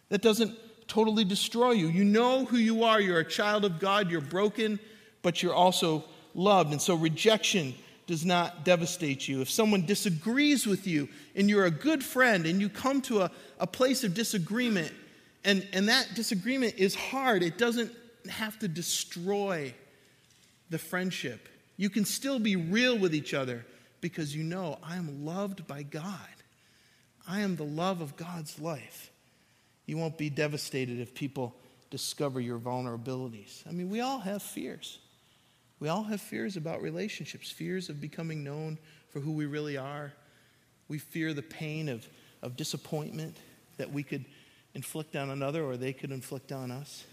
That 0.08 0.22
doesn't 0.22 0.56
totally 0.88 1.24
destroy 1.24 1.72
you. 1.72 1.88
You 1.88 2.04
know 2.04 2.44
who 2.44 2.56
you 2.56 2.82
are. 2.84 3.00
You're 3.00 3.20
a 3.20 3.24
child 3.24 3.64
of 3.64 3.78
God. 3.78 4.10
You're 4.10 4.20
broken, 4.20 4.80
but 5.22 5.42
you're 5.42 5.54
also 5.54 6.04
loved. 6.34 6.72
And 6.72 6.82
so 6.82 6.94
rejection 6.94 7.74
does 8.06 8.24
not 8.24 8.64
devastate 8.64 9.26
you. 9.26 9.40
If 9.40 9.50
someone 9.50 9.84
disagrees 9.84 10.66
with 10.66 10.86
you 10.86 11.08
and 11.34 11.50
you're 11.50 11.64
a 11.64 11.70
good 11.70 12.04
friend 12.04 12.46
and 12.46 12.60
you 12.60 12.68
come 12.68 13.00
to 13.02 13.22
a, 13.22 13.30
a 13.58 13.66
place 13.66 14.04
of 14.04 14.14
disagreement 14.14 14.92
and, 15.44 15.66
and 15.72 15.88
that 15.88 16.14
disagreement 16.14 16.74
is 16.76 16.94
hard, 16.94 17.42
it 17.42 17.58
doesn't 17.58 17.92
have 18.28 18.58
to 18.60 18.68
destroy 18.68 19.74
the 20.70 20.78
friendship. 20.78 21.48
You 21.76 21.90
can 21.90 22.04
still 22.04 22.38
be 22.38 22.56
real 22.56 22.98
with 22.98 23.14
each 23.14 23.34
other 23.34 23.66
because 24.00 24.34
you 24.34 24.44
know 24.44 24.78
I 24.82 24.96
am 24.96 25.24
loved 25.24 25.66
by 25.66 25.82
God. 25.82 26.18
I 27.28 27.40
am 27.40 27.56
the 27.56 27.64
love 27.64 28.00
of 28.00 28.16
God's 28.16 28.60
life. 28.60 29.10
You 29.84 29.96
won't 29.96 30.18
be 30.18 30.30
devastated 30.30 31.00
if 31.00 31.14
people 31.14 31.54
discover 31.90 32.40
your 32.40 32.58
vulnerabilities. 32.58 33.66
I 33.68 33.72
mean, 33.72 33.90
we 33.90 34.00
all 34.00 34.18
have 34.20 34.42
fears. 34.42 34.98
We 35.78 35.88
all 35.88 36.04
have 36.04 36.20
fears 36.20 36.56
about 36.56 36.80
relationships, 36.82 37.50
fears 37.50 37.88
of 37.88 38.00
becoming 38.00 38.42
known 38.42 38.78
for 39.10 39.20
who 39.20 39.32
we 39.32 39.46
really 39.46 39.76
are. 39.76 40.12
We 40.88 40.98
fear 40.98 41.34
the 41.34 41.42
pain 41.42 41.88
of, 41.88 42.06
of 42.42 42.56
disappointment 42.56 43.36
that 43.76 43.92
we 43.92 44.02
could 44.02 44.24
inflict 44.74 45.16
on 45.16 45.30
another 45.30 45.64
or 45.64 45.76
they 45.76 45.92
could 45.92 46.12
inflict 46.12 46.52
on 46.52 46.70
us. 46.70 47.04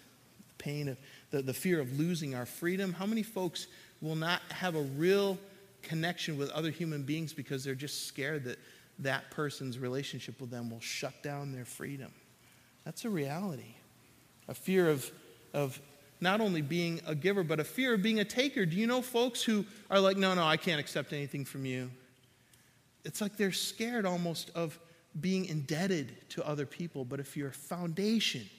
The 0.58 0.63
pain 0.63 0.89
of 0.89 0.97
the, 1.32 1.41
the 1.41 1.54
fear 1.54 1.80
of 1.82 1.99
losing 1.99 2.36
our 2.36 2.45
freedom. 2.45 2.93
How 2.93 3.06
many 3.06 3.23
folks 3.23 3.67
will 4.02 4.15
not 4.15 4.41
have 4.49 4.76
a 4.76 4.82
real 4.82 5.38
connection 5.82 6.38
with 6.38 6.49
other 6.52 6.69
human 6.69 7.04
beings 7.04 7.34
because 7.34 7.63
they're 7.63 7.76
just 7.76 8.08
scared 8.08 8.45
that 8.45 8.60
that 8.99 9.30
person's 9.32 9.80
relationship 9.80 10.39
with 10.39 10.52
them 10.52 10.69
will 10.69 10.80
shut 10.80 11.21
down 11.23 11.52
their 11.52 11.65
freedom? 11.65 12.12
That's 12.86 13.06
a 13.06 13.10
reality. 13.10 13.76
A 14.47 14.54
fear 14.54 14.89
of, 14.89 15.10
of 15.54 15.80
not 16.23 16.41
only 16.41 16.62
being 16.62 17.01
a 17.05 17.13
giver, 17.13 17.43
but 17.43 17.59
a 17.59 17.63
fear 17.63 17.93
of 17.93 18.01
being 18.01 18.19
a 18.19 18.25
taker. 18.25 18.65
Do 18.65 18.75
you 18.75 18.88
know 18.88 19.01
folks 19.01 19.43
who 19.43 19.65
are 19.91 19.99
like, 19.99 20.17
no, 20.17 20.33
no, 20.33 20.43
I 20.43 20.57
can't 20.57 20.79
accept 20.79 21.13
anything 21.13 21.45
from 21.45 21.65
you? 21.65 21.91
It's 23.03 23.21
like 23.21 23.38
they're 23.38 23.51
scared 23.51 24.05
almost 24.05 24.49
of 24.55 24.79
being 25.19 25.45
indebted 25.45 26.29
to 26.29 26.47
other 26.47 26.65
people. 26.65 27.05
But 27.05 27.19
if 27.19 27.38
your 27.38 27.51
foundation 27.51 28.49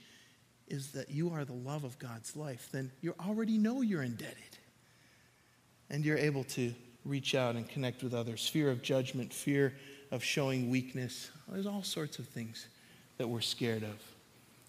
is 0.69 0.93
that 0.93 1.11
you 1.11 1.31
are 1.31 1.45
the 1.45 1.55
love 1.55 1.85
of 1.85 1.99
God's 1.99 2.37
life, 2.37 2.69
then 2.71 2.93
you 3.01 3.15
already 3.27 3.59
know 3.59 3.81
you're 3.81 4.03
indebted. 4.03 4.37
And 5.91 6.05
you're 6.05 6.19
able 6.19 6.45
to 6.45 6.73
reach 7.05 7.35
out 7.35 7.57
and 7.57 7.69
connect 7.69 8.03
with 8.03 8.15
others. 8.15 8.47
Fear 8.47 8.71
of 8.71 8.83
judgment, 8.83 9.33
fear 9.33 9.75
of 10.11 10.23
showing 10.23 10.71
weakness. 10.71 11.31
There's 11.49 11.67
all 11.67 11.83
sorts 11.83 12.19
of 12.19 12.29
things 12.29 12.67
that 13.19 13.29
we're 13.29 13.41
scared 13.41 13.83
of. 13.83 13.97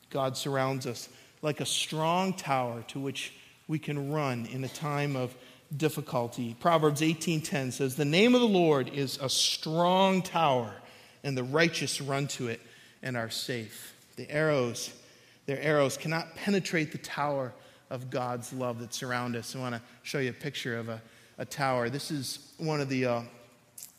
God 0.10 0.38
surrounds 0.38 0.86
us 0.86 1.10
like 1.46 1.62
a 1.62 1.66
strong 1.66 2.34
tower 2.34 2.84
to 2.88 3.00
which 3.00 3.32
we 3.68 3.78
can 3.78 4.12
run 4.12 4.48
in 4.48 4.64
a 4.64 4.68
time 4.68 5.16
of 5.16 5.36
difficulty. 5.78 6.56
Proverbs 6.60 7.04
18:10 7.04 7.72
says, 7.72 7.96
"The 7.96 8.04
name 8.04 8.34
of 8.34 8.42
the 8.42 8.48
Lord 8.48 8.90
is 8.90 9.20
a 9.22 9.30
strong 9.30 10.24
tower, 10.24 10.74
and 11.24 11.38
the 11.38 11.44
righteous 11.44 12.02
run 12.02 12.28
to 12.30 12.48
it 12.48 12.60
and 13.04 13.16
are 13.16 13.30
safe." 13.30 13.94
The 14.16 14.30
arrows, 14.30 14.90
their 15.46 15.62
arrows 15.62 15.98
cannot 15.98 16.36
penetrate 16.36 16.92
the 16.92 16.98
tower 16.98 17.54
of 17.92 18.10
God's 18.10 18.52
love 18.52 18.80
that 18.80 18.96
surround 18.96 19.36
us. 19.36 19.56
I 19.56 19.60
want 19.60 19.76
to 19.76 19.82
show 20.02 20.18
you 20.18 20.32
a 20.32 20.34
picture 20.34 20.78
of 20.78 20.90
a, 20.90 21.00
a 21.38 21.46
tower. 21.46 21.92
This 21.92 22.10
is 22.10 22.40
one 22.58 22.82
of 22.82 22.90
the 22.90 23.06
uh, 23.06 23.22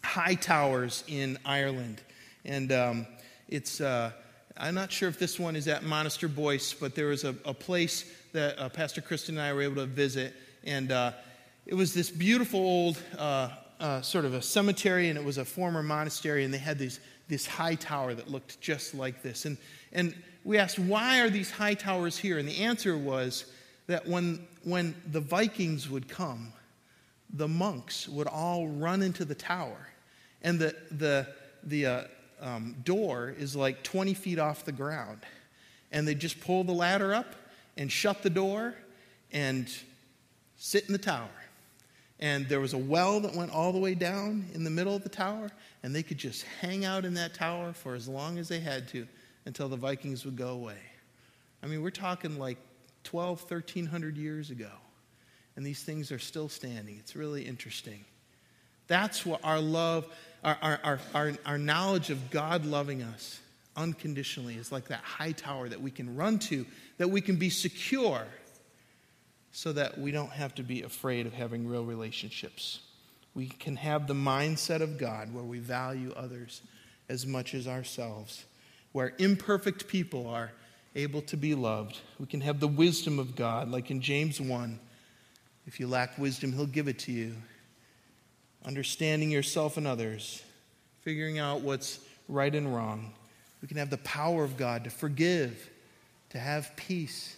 high 0.02 0.34
towers 0.34 1.04
in 1.06 1.38
Ireland, 1.44 2.02
and 2.44 2.72
um, 2.72 3.06
it's. 3.48 3.80
Uh, 3.80 4.10
I'm 4.58 4.74
not 4.74 4.90
sure 4.90 5.08
if 5.08 5.18
this 5.18 5.38
one 5.38 5.54
is 5.54 5.68
at 5.68 5.82
Monasterboice, 5.82 6.80
but 6.80 6.94
there 6.94 7.08
was 7.08 7.24
a, 7.24 7.34
a 7.44 7.52
place 7.52 8.10
that 8.32 8.58
uh, 8.58 8.70
Pastor 8.70 9.02
Kristen 9.02 9.36
and 9.36 9.46
I 9.46 9.52
were 9.52 9.60
able 9.60 9.76
to 9.76 9.86
visit, 9.86 10.34
and 10.64 10.90
uh, 10.90 11.12
it 11.66 11.74
was 11.74 11.92
this 11.92 12.10
beautiful 12.10 12.60
old 12.60 12.98
uh, 13.18 13.50
uh, 13.78 14.00
sort 14.00 14.24
of 14.24 14.32
a 14.32 14.40
cemetery, 14.40 15.10
and 15.10 15.18
it 15.18 15.24
was 15.24 15.36
a 15.36 15.44
former 15.44 15.82
monastery, 15.82 16.42
and 16.42 16.54
they 16.54 16.58
had 16.58 16.78
these, 16.78 17.00
this 17.28 17.46
high 17.46 17.74
tower 17.74 18.14
that 18.14 18.30
looked 18.30 18.58
just 18.62 18.94
like 18.94 19.22
this. 19.22 19.44
And, 19.44 19.58
and 19.92 20.14
we 20.42 20.56
asked, 20.56 20.78
why 20.78 21.20
are 21.20 21.28
these 21.28 21.50
high 21.50 21.74
towers 21.74 22.16
here? 22.16 22.38
And 22.38 22.48
the 22.48 22.60
answer 22.62 22.96
was 22.96 23.52
that 23.88 24.08
when, 24.08 24.46
when 24.64 24.94
the 25.12 25.20
Vikings 25.20 25.90
would 25.90 26.08
come, 26.08 26.50
the 27.34 27.48
monks 27.48 28.08
would 28.08 28.26
all 28.26 28.68
run 28.68 29.02
into 29.02 29.26
the 29.26 29.34
tower, 29.34 29.88
and 30.40 30.58
the, 30.58 30.74
the, 30.92 31.26
the 31.62 31.86
uh, 31.86 32.02
um, 32.40 32.76
door 32.84 33.34
is 33.36 33.56
like 33.56 33.82
20 33.82 34.14
feet 34.14 34.38
off 34.38 34.64
the 34.64 34.72
ground. 34.72 35.20
And 35.92 36.06
they 36.06 36.14
just 36.14 36.40
pull 36.40 36.64
the 36.64 36.72
ladder 36.72 37.14
up 37.14 37.34
and 37.76 37.90
shut 37.90 38.22
the 38.22 38.30
door 38.30 38.74
and 39.32 39.68
sit 40.56 40.86
in 40.86 40.92
the 40.92 40.98
tower. 40.98 41.28
And 42.18 42.48
there 42.48 42.60
was 42.60 42.72
a 42.72 42.78
well 42.78 43.20
that 43.20 43.34
went 43.34 43.52
all 43.52 43.72
the 43.72 43.78
way 43.78 43.94
down 43.94 44.46
in 44.54 44.64
the 44.64 44.70
middle 44.70 44.96
of 44.96 45.02
the 45.02 45.10
tower, 45.10 45.50
and 45.82 45.94
they 45.94 46.02
could 46.02 46.16
just 46.16 46.44
hang 46.60 46.84
out 46.84 47.04
in 47.04 47.14
that 47.14 47.34
tower 47.34 47.72
for 47.72 47.94
as 47.94 48.08
long 48.08 48.38
as 48.38 48.48
they 48.48 48.60
had 48.60 48.88
to 48.88 49.06
until 49.44 49.68
the 49.68 49.76
Vikings 49.76 50.24
would 50.24 50.36
go 50.36 50.48
away. 50.48 50.78
I 51.62 51.66
mean, 51.66 51.82
we're 51.82 51.90
talking 51.90 52.38
like 52.38 52.56
12, 53.04 53.40
1300 53.50 54.16
years 54.16 54.50
ago, 54.50 54.70
and 55.56 55.66
these 55.66 55.82
things 55.82 56.10
are 56.10 56.18
still 56.18 56.48
standing. 56.48 56.96
It's 56.98 57.14
really 57.14 57.44
interesting. 57.44 58.04
That's 58.88 59.26
what 59.26 59.40
our 59.44 59.60
love, 59.60 60.06
our, 60.44 60.58
our, 60.62 61.00
our, 61.14 61.32
our, 61.44 61.58
knowledge 61.58 62.10
of 62.10 62.30
God 62.30 62.64
loving 62.64 63.02
us 63.02 63.40
unconditionally 63.76 64.54
is 64.54 64.70
like 64.70 64.88
that 64.88 65.00
high 65.00 65.32
tower 65.32 65.68
that 65.68 65.80
we 65.80 65.90
can 65.90 66.16
run 66.16 66.38
to, 66.38 66.64
that 66.98 67.08
we 67.08 67.20
can 67.20 67.36
be 67.36 67.50
secure, 67.50 68.26
so 69.52 69.72
that 69.72 69.98
we 69.98 70.10
don't 70.10 70.30
have 70.30 70.54
to 70.54 70.62
be 70.62 70.82
afraid 70.82 71.26
of 71.26 71.32
having 71.32 71.66
real 71.66 71.84
relationships. 71.84 72.80
We 73.34 73.48
can 73.48 73.76
have 73.76 74.06
the 74.06 74.14
mindset 74.14 74.82
of 74.82 74.98
God 74.98 75.32
where 75.34 75.44
we 75.44 75.58
value 75.58 76.12
others 76.14 76.62
as 77.08 77.26
much 77.26 77.54
as 77.54 77.66
ourselves, 77.66 78.44
where 78.92 79.14
imperfect 79.18 79.88
people 79.88 80.26
are 80.26 80.52
able 80.94 81.22
to 81.22 81.36
be 81.36 81.54
loved. 81.54 81.98
We 82.18 82.26
can 82.26 82.40
have 82.40 82.60
the 82.60 82.68
wisdom 82.68 83.18
of 83.18 83.36
God, 83.36 83.70
like 83.70 83.90
in 83.90 84.00
James 84.00 84.40
1. 84.40 84.78
If 85.66 85.80
you 85.80 85.86
lack 85.86 86.16
wisdom, 86.18 86.52
He'll 86.52 86.66
give 86.66 86.88
it 86.88 86.98
to 87.00 87.12
you 87.12 87.34
understanding 88.66 89.30
yourself 89.30 89.76
and 89.76 89.86
others, 89.86 90.42
figuring 91.02 91.38
out 91.38 91.60
what's 91.60 92.00
right 92.28 92.54
and 92.54 92.74
wrong. 92.74 93.12
We 93.62 93.68
can 93.68 93.76
have 93.76 93.90
the 93.90 93.98
power 93.98 94.44
of 94.44 94.56
God 94.56 94.84
to 94.84 94.90
forgive, 94.90 95.70
to 96.30 96.38
have 96.38 96.74
peace, 96.76 97.36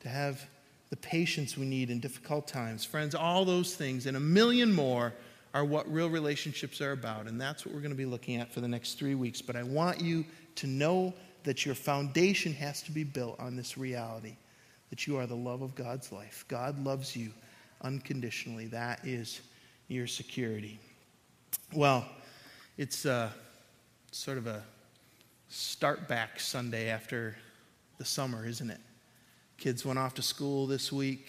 to 0.00 0.08
have 0.08 0.46
the 0.90 0.96
patience 0.96 1.56
we 1.56 1.66
need 1.66 1.90
in 1.90 1.98
difficult 1.98 2.46
times. 2.46 2.84
Friends, 2.84 3.14
all 3.14 3.44
those 3.44 3.74
things 3.74 4.06
and 4.06 4.16
a 4.16 4.20
million 4.20 4.72
more 4.72 5.12
are 5.52 5.64
what 5.64 5.90
real 5.92 6.08
relationships 6.08 6.80
are 6.80 6.92
about. 6.92 7.26
And 7.26 7.40
that's 7.40 7.64
what 7.64 7.74
we're 7.74 7.80
going 7.80 7.90
to 7.90 7.96
be 7.96 8.04
looking 8.04 8.36
at 8.36 8.52
for 8.52 8.60
the 8.60 8.68
next 8.68 8.98
three 8.98 9.14
weeks. 9.14 9.40
But 9.40 9.56
I 9.56 9.62
want 9.62 10.00
you 10.00 10.24
to 10.56 10.66
know 10.66 11.14
that 11.44 11.64
your 11.64 11.74
foundation 11.74 12.52
has 12.52 12.82
to 12.82 12.92
be 12.92 13.04
built 13.04 13.40
on 13.40 13.56
this 13.56 13.78
reality 13.78 14.36
that 14.90 15.06
you 15.06 15.16
are 15.16 15.26
the 15.26 15.34
love 15.34 15.62
of 15.62 15.74
God's 15.74 16.12
life. 16.12 16.44
God 16.48 16.78
loves 16.84 17.16
you 17.16 17.30
unconditionally. 17.82 18.66
That 18.66 19.04
is 19.04 19.40
your 19.88 20.06
security. 20.06 20.78
Well, 21.72 22.06
it's 22.76 23.06
uh, 23.06 23.30
sort 24.10 24.38
of 24.38 24.46
a 24.46 24.62
start 25.48 26.08
back 26.08 26.40
Sunday 26.40 26.88
after 26.88 27.36
the 27.98 28.04
summer, 28.04 28.46
isn't 28.46 28.70
it? 28.70 28.80
Kids 29.58 29.84
went 29.84 29.98
off 29.98 30.14
to 30.14 30.22
school 30.22 30.66
this 30.66 30.92
week. 30.92 31.28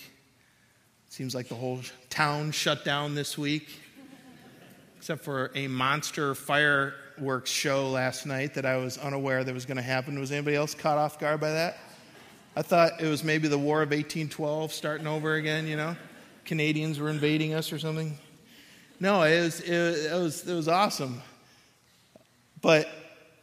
Seems 1.10 1.34
like 1.34 1.48
the 1.48 1.56
whole 1.56 1.80
town 2.10 2.52
shut 2.52 2.84
down 2.84 3.15
this 3.15 3.38
week, 3.38 3.80
except 4.98 5.24
for 5.24 5.52
a 5.56 5.67
monster 5.67 6.36
fireworks 6.36 7.50
show 7.50 7.89
last 7.89 8.26
night 8.26 8.54
that 8.56 8.65
I 8.65 8.76
was 8.78 8.98
unaware 8.98 9.43
that 9.43 9.54
was 9.54 9.65
going 9.65 9.78
to 9.78 9.84
happen. 9.84 10.20
Was 10.20 10.32
anybody 10.32 10.58
else 10.58 10.74
caught 10.74 10.98
off 10.98 11.20
guard 11.20 11.39
by 11.39 11.52
that? 11.52 11.78
I 12.56 12.62
thought 12.63 13.02
it 13.02 13.08
was 13.08 13.24
maybe 13.24 13.48
the 13.48 13.58
War 13.58 13.82
of 13.82 13.89
1812 13.89 14.74
starting 14.74 15.08
over 15.08 15.36
again, 15.36 15.67
you 15.67 15.78
know? 15.78 15.96
Canadians 16.43 17.00
were 17.00 17.10
invading 17.10 17.54
us 17.54 17.72
or 17.72 17.80
something. 17.80 18.17
No, 19.00 19.24
it 19.24 19.42
was, 19.42 19.60
it, 19.62 20.12
was, 20.14 20.48
it 20.48 20.54
was 20.54 20.68
awesome. 20.68 21.22
But 22.62 22.90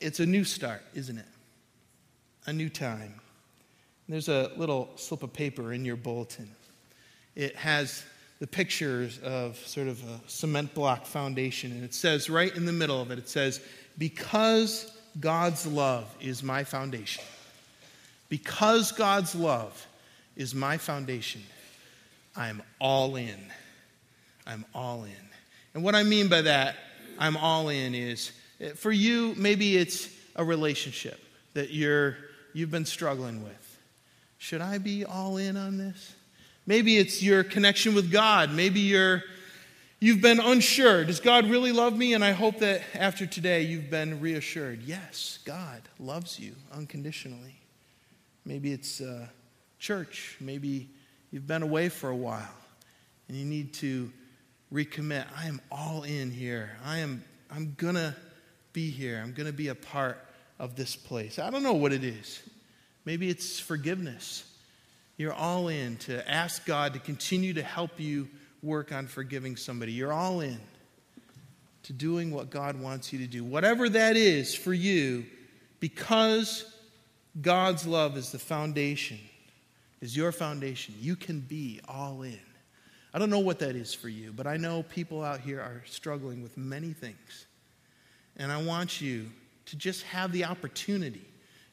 it's 0.00 0.20
a 0.20 0.26
new 0.26 0.44
start, 0.44 0.82
isn't 0.94 1.18
it? 1.18 1.26
A 2.46 2.52
new 2.52 2.68
time. 2.68 3.20
There's 4.08 4.28
a 4.28 4.50
little 4.56 4.90
slip 4.96 5.22
of 5.22 5.32
paper 5.32 5.72
in 5.72 5.84
your 5.84 5.96
bulletin. 5.96 6.50
It 7.34 7.56
has 7.56 8.04
the 8.40 8.46
pictures 8.46 9.18
of 9.20 9.56
sort 9.66 9.88
of 9.88 10.02
a 10.02 10.20
cement 10.26 10.74
block 10.74 11.06
foundation, 11.06 11.72
and 11.72 11.84
it 11.84 11.94
says 11.94 12.28
right 12.28 12.54
in 12.54 12.66
the 12.66 12.72
middle 12.72 13.00
of 13.00 13.10
it, 13.10 13.18
it 13.18 13.28
says, 13.28 13.60
Because 13.96 14.92
God's 15.20 15.66
love 15.66 16.14
is 16.20 16.42
my 16.42 16.64
foundation. 16.64 17.24
Because 18.28 18.92
God's 18.92 19.34
love 19.34 19.86
is 20.36 20.54
my 20.54 20.76
foundation, 20.76 21.42
I'm 22.36 22.62
all 22.80 23.16
in. 23.16 23.38
I'm 24.46 24.64
all 24.74 25.04
in. 25.04 25.33
And 25.74 25.82
what 25.82 25.94
I 25.94 26.04
mean 26.04 26.28
by 26.28 26.42
that, 26.42 26.76
I'm 27.18 27.36
all 27.36 27.68
in, 27.68 27.94
is 27.94 28.32
for 28.76 28.92
you, 28.92 29.34
maybe 29.36 29.76
it's 29.76 30.08
a 30.36 30.44
relationship 30.44 31.20
that 31.54 31.70
you're, 31.70 32.16
you've 32.52 32.70
been 32.70 32.86
struggling 32.86 33.42
with. 33.42 33.78
Should 34.38 34.60
I 34.60 34.78
be 34.78 35.04
all 35.04 35.36
in 35.36 35.56
on 35.56 35.78
this? 35.78 36.14
Maybe 36.66 36.96
it's 36.96 37.22
your 37.22 37.44
connection 37.44 37.94
with 37.94 38.10
God. 38.10 38.52
Maybe 38.52 38.80
you're, 38.80 39.22
you've 40.00 40.20
been 40.20 40.40
unsure. 40.40 41.04
Does 41.04 41.20
God 41.20 41.46
really 41.46 41.72
love 41.72 41.96
me? 41.96 42.14
And 42.14 42.24
I 42.24 42.32
hope 42.32 42.60
that 42.60 42.82
after 42.94 43.26
today 43.26 43.62
you've 43.62 43.90
been 43.90 44.20
reassured. 44.20 44.82
Yes, 44.82 45.40
God 45.44 45.82
loves 45.98 46.38
you 46.38 46.54
unconditionally. 46.72 47.56
Maybe 48.44 48.72
it's 48.72 49.00
uh, 49.00 49.26
church. 49.78 50.36
Maybe 50.40 50.88
you've 51.30 51.46
been 51.46 51.62
away 51.62 51.88
for 51.88 52.10
a 52.10 52.16
while 52.16 52.54
and 53.28 53.36
you 53.36 53.44
need 53.44 53.74
to 53.74 54.10
recommit. 54.74 55.24
I 55.36 55.46
am 55.46 55.60
all 55.70 56.02
in 56.02 56.32
here. 56.32 56.76
I 56.84 56.98
am 56.98 57.24
I'm 57.50 57.74
going 57.76 57.94
to 57.94 58.14
be 58.72 58.90
here. 58.90 59.20
I'm 59.22 59.32
going 59.32 59.46
to 59.46 59.52
be 59.52 59.68
a 59.68 59.74
part 59.74 60.18
of 60.58 60.74
this 60.74 60.96
place. 60.96 61.38
I 61.38 61.50
don't 61.50 61.62
know 61.62 61.74
what 61.74 61.92
it 61.92 62.02
is. 62.02 62.42
Maybe 63.04 63.28
it's 63.30 63.60
forgiveness. 63.60 64.44
You're 65.16 65.32
all 65.32 65.68
in 65.68 65.96
to 65.98 66.28
ask 66.28 66.66
God 66.66 66.94
to 66.94 66.98
continue 66.98 67.54
to 67.54 67.62
help 67.62 68.00
you 68.00 68.28
work 68.62 68.92
on 68.92 69.06
forgiving 69.06 69.54
somebody. 69.54 69.92
You're 69.92 70.12
all 70.12 70.40
in 70.40 70.58
to 71.84 71.92
doing 71.92 72.32
what 72.32 72.50
God 72.50 72.80
wants 72.80 73.12
you 73.12 73.20
to 73.20 73.26
do. 73.26 73.44
Whatever 73.44 73.88
that 73.90 74.16
is 74.16 74.54
for 74.54 74.72
you, 74.72 75.26
because 75.78 76.74
God's 77.40 77.86
love 77.86 78.16
is 78.16 78.32
the 78.32 78.38
foundation, 78.38 79.20
is 80.00 80.16
your 80.16 80.32
foundation, 80.32 80.94
you 80.98 81.14
can 81.14 81.38
be 81.38 81.80
all 81.86 82.22
in. 82.22 82.40
I 83.14 83.18
don't 83.20 83.30
know 83.30 83.38
what 83.38 83.60
that 83.60 83.76
is 83.76 83.94
for 83.94 84.08
you, 84.08 84.32
but 84.32 84.48
I 84.48 84.56
know 84.56 84.82
people 84.82 85.22
out 85.22 85.38
here 85.38 85.60
are 85.60 85.82
struggling 85.86 86.42
with 86.42 86.58
many 86.58 86.92
things. 86.92 87.46
And 88.36 88.50
I 88.50 88.60
want 88.60 89.00
you 89.00 89.30
to 89.66 89.76
just 89.76 90.02
have 90.02 90.32
the 90.32 90.44
opportunity 90.44 91.24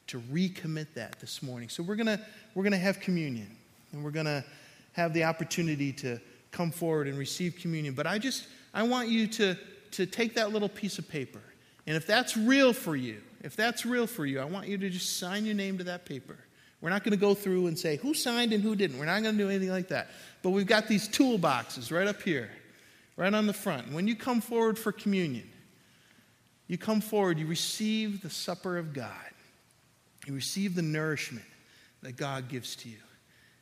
to 0.06 0.20
recommit 0.20 0.86
that 0.94 1.18
this 1.18 1.42
morning. 1.42 1.68
So 1.68 1.82
we're 1.82 1.96
going 1.96 2.06
to 2.06 2.20
we're 2.54 2.62
going 2.62 2.72
to 2.72 2.78
have 2.78 3.00
communion 3.00 3.56
and 3.92 4.04
we're 4.04 4.12
going 4.12 4.26
to 4.26 4.44
have 4.92 5.12
the 5.14 5.24
opportunity 5.24 5.92
to 5.94 6.20
come 6.52 6.70
forward 6.70 7.08
and 7.08 7.18
receive 7.18 7.56
communion. 7.56 7.94
But 7.94 8.06
I 8.06 8.18
just 8.18 8.46
I 8.72 8.84
want 8.84 9.08
you 9.08 9.26
to 9.26 9.56
to 9.92 10.06
take 10.06 10.34
that 10.36 10.52
little 10.52 10.68
piece 10.68 10.98
of 10.98 11.08
paper. 11.08 11.40
And 11.88 11.96
if 11.96 12.06
that's 12.06 12.36
real 12.36 12.72
for 12.72 12.94
you, 12.94 13.20
if 13.42 13.56
that's 13.56 13.84
real 13.84 14.06
for 14.06 14.24
you, 14.24 14.38
I 14.38 14.44
want 14.44 14.68
you 14.68 14.78
to 14.78 14.88
just 14.88 15.18
sign 15.18 15.44
your 15.44 15.56
name 15.56 15.76
to 15.78 15.84
that 15.84 16.04
paper. 16.04 16.36
We're 16.82 16.90
not 16.90 17.04
going 17.04 17.12
to 17.12 17.16
go 17.16 17.32
through 17.32 17.68
and 17.68 17.78
say 17.78 17.96
who 17.96 18.12
signed 18.12 18.52
and 18.52 18.62
who 18.62 18.74
didn't. 18.74 18.98
We're 18.98 19.06
not 19.06 19.22
going 19.22 19.38
to 19.38 19.42
do 19.44 19.48
anything 19.48 19.70
like 19.70 19.88
that. 19.88 20.08
But 20.42 20.50
we've 20.50 20.66
got 20.66 20.88
these 20.88 21.08
toolboxes 21.08 21.92
right 21.92 22.08
up 22.08 22.20
here, 22.20 22.50
right 23.16 23.32
on 23.32 23.46
the 23.46 23.52
front. 23.52 23.92
When 23.92 24.08
you 24.08 24.16
come 24.16 24.40
forward 24.40 24.76
for 24.76 24.90
communion, 24.90 25.48
you 26.66 26.76
come 26.76 27.00
forward, 27.00 27.38
you 27.38 27.46
receive 27.46 28.20
the 28.20 28.30
supper 28.30 28.78
of 28.78 28.92
God. 28.92 29.10
You 30.26 30.34
receive 30.34 30.74
the 30.74 30.82
nourishment 30.82 31.46
that 32.02 32.16
God 32.16 32.48
gives 32.48 32.74
to 32.76 32.88
you. 32.88 32.96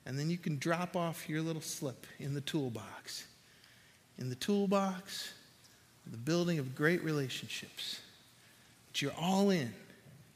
And 0.07 0.19
then 0.19 0.31
you 0.31 0.39
can 0.39 0.59
drop 0.59 0.97
off 0.97 1.29
your 1.29 1.43
little 1.43 1.61
slip 1.61 2.07
in 2.19 2.33
the 2.33 2.41
toolbox. 2.41 3.27
In 4.19 4.31
the 4.31 4.35
toolbox, 4.35 5.33
the 6.11 6.17
building 6.17 6.59
of 6.59 6.75
great 6.75 7.05
relationships. 7.05 8.01
But 8.91 9.03
you're 9.03 9.13
all 9.21 9.51
in. 9.51 9.73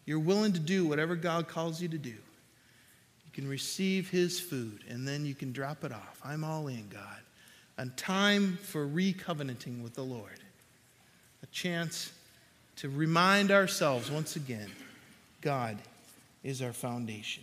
You're 0.05 0.18
willing 0.18 0.53
to 0.53 0.61
do 0.61 0.87
whatever 0.87 1.16
God 1.16 1.49
calls 1.49 1.80
you 1.80 1.89
to 1.89 1.99
do. 1.99 2.14
Can 3.35 3.49
receive 3.49 4.09
His 4.09 4.41
food 4.41 4.80
and 4.89 5.07
then 5.07 5.26
you 5.26 5.35
can 5.35 5.53
drop 5.53 5.85
it 5.85 5.93
off. 5.93 6.20
I'm 6.24 6.45
all 6.45 6.68
in, 6.68 6.89
God. 6.89 7.20
A 7.76 7.87
time 7.87 8.57
for 8.62 8.87
recovenanting 8.87 9.82
with 9.82 9.95
the 9.95 10.05
Lord. 10.05 10.39
A 11.43 11.47
chance 11.47 12.12
to 12.76 12.89
remind 12.89 13.51
ourselves 13.51 14.11
once 14.11 14.37
again 14.37 14.70
God 15.41 15.78
is 16.43 16.62
our 16.62 16.72
foundation. 16.72 17.43